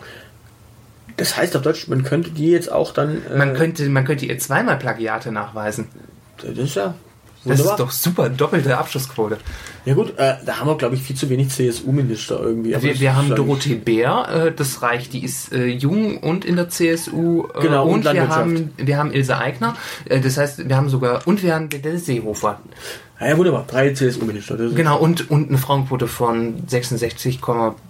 Das 1.17 1.37
heißt 1.37 1.55
auf 1.55 1.61
Deutsch, 1.61 1.87
man 1.87 2.03
könnte 2.03 2.31
die 2.31 2.49
jetzt 2.49 2.71
auch 2.71 2.91
dann. 2.93 3.21
Äh, 3.27 3.37
Man 3.37 3.53
könnte, 3.53 3.87
man 3.89 4.05
könnte 4.05 4.25
ihr 4.25 4.39
zweimal 4.39 4.77
Plagiate 4.77 5.31
nachweisen. 5.31 5.89
Das 6.37 6.57
ist 6.57 6.75
ja. 6.75 6.95
Das 7.43 7.57
Wunderbar. 7.57 7.73
ist 7.73 7.79
doch 7.79 7.91
super, 7.91 8.29
doppelte 8.29 8.77
Abschlussquote. 8.77 9.37
Ja 9.85 9.95
gut, 9.95 10.17
äh, 10.17 10.35
da 10.45 10.59
haben 10.59 10.67
wir, 10.67 10.77
glaube 10.77 10.95
ich, 10.95 11.01
viel 11.01 11.15
zu 11.15 11.27
wenig 11.29 11.49
CSU-Minister 11.49 12.39
irgendwie. 12.39 12.69
Wir, 12.69 12.91
das 12.91 12.99
wir 12.99 13.15
haben 13.15 13.33
Dorothee 13.35 13.75
Bär, 13.75 14.27
äh, 14.47 14.51
das 14.51 14.83
reicht, 14.83 15.13
die 15.13 15.23
ist 15.23 15.51
äh, 15.51 15.65
jung 15.65 16.19
und 16.19 16.45
in 16.45 16.55
der 16.55 16.69
CSU. 16.69 17.47
Äh, 17.55 17.61
Genau, 17.61 17.85
und 17.87 18.05
und 18.05 18.13
wir 18.13 18.29
haben, 18.29 18.71
wir 18.77 18.97
haben 18.97 19.11
Ilse 19.11 19.37
Aigner, 19.37 19.75
äh, 20.05 20.19
das 20.19 20.37
heißt, 20.37 20.69
wir 20.69 20.77
haben 20.77 20.89
sogar, 20.89 21.25
und 21.25 21.41
wir 21.41 21.55
haben 21.55 21.69
den 21.69 21.97
Seehofer. 21.97 22.59
Ja, 23.19 23.29
ja, 23.29 23.37
wunderbar. 23.37 23.65
Drei 23.67 23.93
CSU-Minister. 23.93 24.57
Das 24.57 24.71
ist 24.71 24.75
Genau, 24.75 24.99
und, 24.99 25.29
und 25.29 25.49
eine 25.49 25.57
Frauenquote 25.57 26.07
von 26.07 26.63
66, 26.67 27.39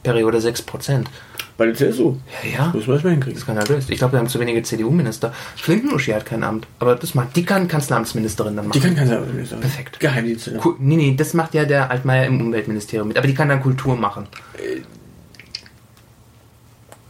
Periode 0.03 0.41
6 0.41 0.61
Prozent. 0.63 1.09
Bei 1.57 1.65
der 1.67 1.75
CSU. 1.75 2.15
Ja, 2.43 2.65
ja. 2.65 2.71
Müssen 2.73 2.87
wir 2.87 2.93
erstmal 2.93 3.13
hinkriegen. 3.13 3.33
Das 3.33 3.41
ist 3.41 3.43
skandalös. 3.43 3.89
Ich 3.89 3.97
glaube, 3.97 4.13
wir 4.13 4.19
haben 4.19 4.27
zu 4.29 4.39
wenige 4.39 4.63
CDU-Minister. 4.63 5.33
Flinkenuschi 5.57 6.11
hat 6.11 6.25
kein 6.25 6.43
Amt, 6.43 6.65
aber 6.79 6.95
das 6.95 7.13
macht, 7.13 7.35
die 7.35 7.43
kann 7.45 7.67
Kanzleramtsministerin 7.67 8.55
dann 8.55 8.65
Die 8.71 8.79
machen. 8.79 8.81
kann 8.81 8.95
Kanzleramtsminister. 8.95 9.57
Perfekt. 9.57 9.99
Geheimdienste. 9.99 10.55
Ku- 10.57 10.75
Nee, 10.79 10.95
nee, 10.95 11.15
das 11.15 11.33
macht 11.33 11.53
ja 11.53 11.65
der 11.65 11.91
Altmaier 11.91 12.25
im 12.25 12.41
Umweltministerium 12.41 13.07
mit, 13.09 13.17
aber 13.17 13.27
die 13.27 13.33
kann 13.35 13.49
dann 13.49 13.61
Kultur 13.61 13.95
machen. 13.95 14.25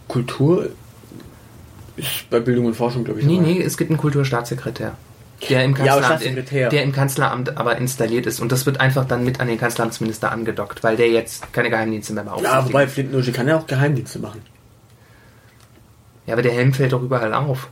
Kultur 0.07 0.69
ist 1.95 2.29
bei 2.29 2.39
Bildung 2.39 2.65
und 2.65 2.73
Forschung, 2.75 3.03
glaube 3.03 3.19
ich. 3.21 3.25
Nee, 3.25 3.37
dabei. 3.37 3.47
nee, 3.47 3.61
es 3.61 3.77
gibt 3.77 3.89
einen 3.91 3.97
Kulturstaatssekretär. 3.99 4.97
Der 5.49 5.63
im, 5.63 5.71
Ja, 5.71 5.77
Kanzleramt, 5.77 6.05
Staatssekretär. 6.05 6.69
der 6.69 6.83
im 6.83 6.91
Kanzleramt 6.91 7.57
aber 7.57 7.77
installiert 7.77 8.25
ist. 8.27 8.39
Und 8.39 8.51
das 8.51 8.65
wird 8.65 8.79
einfach 8.79 9.05
dann 9.05 9.23
mit 9.23 9.39
an 9.39 9.47
den 9.47 9.57
Kanzleramtsminister 9.59 10.31
angedockt, 10.31 10.83
weil 10.83 10.95
der 10.97 11.09
jetzt 11.09 11.51
keine 11.53 11.69
Geheimdienste 11.69 12.13
mehr 12.13 12.23
Ja, 12.25 12.29
beaufsichtigt. 12.31 12.67
wobei 12.73 12.87
Flintenuschi 12.87 13.31
kann 13.31 13.47
ja 13.47 13.57
auch 13.57 13.65
Geheimdienste 13.67 14.19
machen. 14.19 14.41
ja, 16.27 16.33
aber 16.33 16.41
der 16.43 16.51
Helm 16.53 16.73
fällt 16.73 16.93
doch 16.93 17.01
überall 17.01 17.33
auf. 17.33 17.69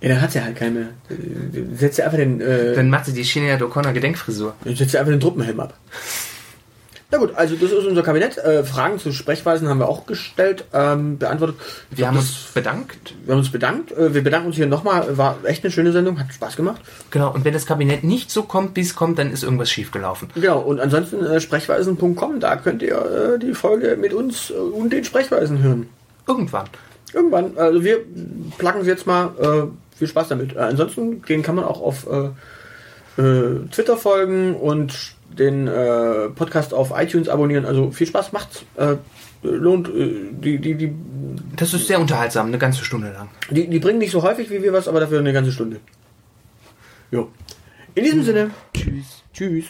Ja, 0.00 0.10
dann 0.10 0.20
hat 0.20 0.30
sie 0.32 0.42
halt 0.42 0.56
keine. 0.56 0.90
äh, 1.08 1.74
Setzt 1.74 1.96
sie 1.96 2.02
einfach 2.02 2.18
den. 2.18 2.40
Äh, 2.40 2.74
Dann 2.74 2.90
macht 2.90 3.06
sie 3.06 3.12
die 3.14 3.24
Sinead 3.24 3.62
O'Connor 3.62 3.92
Gedenkfrisur. 3.92 4.54
Dann 4.62 4.76
setzt 4.76 4.92
ihr 4.94 5.00
einfach 5.00 5.12
den 5.12 5.20
Truppenhelm 5.20 5.58
ab. 5.58 5.74
Na 7.08 7.18
gut, 7.18 7.36
also 7.36 7.54
das 7.54 7.70
ist 7.70 7.86
unser 7.86 8.02
Kabinett. 8.02 8.36
Äh, 8.38 8.64
Fragen 8.64 8.98
zu 8.98 9.12
Sprechweisen 9.12 9.68
haben 9.68 9.78
wir 9.78 9.88
auch 9.88 10.06
gestellt, 10.06 10.64
ähm, 10.72 11.18
beantwortet. 11.18 11.56
Wir 11.90 11.96
glaub, 11.98 12.08
haben 12.08 12.16
uns 12.16 12.50
bedankt. 12.52 13.14
wir 13.24 13.32
haben 13.32 13.38
uns 13.38 13.52
bedankt. 13.52 13.92
Äh, 13.92 14.12
wir 14.12 14.24
bedanken 14.24 14.48
uns 14.48 14.56
hier 14.56 14.66
nochmal. 14.66 15.16
War 15.16 15.36
echt 15.44 15.62
eine 15.62 15.70
schöne 15.70 15.92
Sendung, 15.92 16.18
hat 16.18 16.34
Spaß 16.34 16.56
gemacht. 16.56 16.80
Genau, 17.12 17.32
und 17.32 17.44
wenn 17.44 17.52
das 17.52 17.64
Kabinett 17.64 18.02
nicht 18.02 18.32
so 18.32 18.42
kommt, 18.42 18.74
wie 18.74 18.80
es 18.80 18.96
kommt, 18.96 19.20
dann 19.20 19.30
ist 19.30 19.44
irgendwas 19.44 19.70
schiefgelaufen. 19.70 20.30
Genau, 20.34 20.58
und 20.58 20.80
ansonsten 20.80 21.24
äh, 21.24 21.40
sprechweisen.com, 21.40 22.40
da 22.40 22.56
könnt 22.56 22.82
ihr 22.82 23.34
äh, 23.36 23.38
die 23.38 23.54
Folge 23.54 23.96
mit 23.96 24.12
uns 24.12 24.50
äh, 24.50 24.54
und 24.54 24.92
den 24.92 25.04
Sprechweisen 25.04 25.62
hören. 25.62 25.88
Irgendwann. 26.26 26.66
Irgendwann. 27.12 27.56
Also 27.56 27.84
wir 27.84 28.00
placken 28.58 28.82
sie 28.82 28.90
jetzt 28.90 29.06
mal. 29.06 29.30
Äh, 29.38 29.96
viel 29.96 30.08
Spaß 30.08 30.28
damit. 30.28 30.56
Ansonsten, 30.56 31.22
den 31.22 31.42
kann 31.42 31.54
man 31.54 31.64
auch 31.64 31.80
auf 31.80 32.06
Twitter 33.16 33.96
folgen 33.96 34.54
und 34.54 35.15
den 35.30 35.66
äh, 35.68 36.28
Podcast 36.30 36.72
auf 36.74 36.92
iTunes 36.96 37.28
abonnieren. 37.28 37.64
Also 37.64 37.90
viel 37.90 38.06
Spaß 38.06 38.32
macht's. 38.32 38.64
Äh, 38.76 38.96
lohnt. 39.42 39.88
Äh, 39.88 40.32
die, 40.32 40.58
die, 40.58 40.74
die, 40.74 40.92
Das 41.56 41.74
ist 41.74 41.86
sehr 41.86 42.00
unterhaltsam, 42.00 42.46
eine 42.46 42.58
ganze 42.58 42.84
Stunde 42.84 43.12
lang. 43.12 43.28
die, 43.50 43.68
die 43.68 43.78
bringen 43.78 43.98
nicht 43.98 44.12
so 44.12 44.22
häufig 44.22 44.50
wie 44.50 44.62
wir 44.62 44.72
was, 44.72 44.88
aber 44.88 45.00
dafür 45.00 45.18
eine 45.18 45.32
ganze 45.32 45.52
Stunde. 45.52 45.80
Jo. 47.10 47.30
In 47.94 48.04
diesem 48.04 48.22
Sinne. 48.22 48.50
Tschüss. 48.74 49.22
Tschüss. 49.32 49.66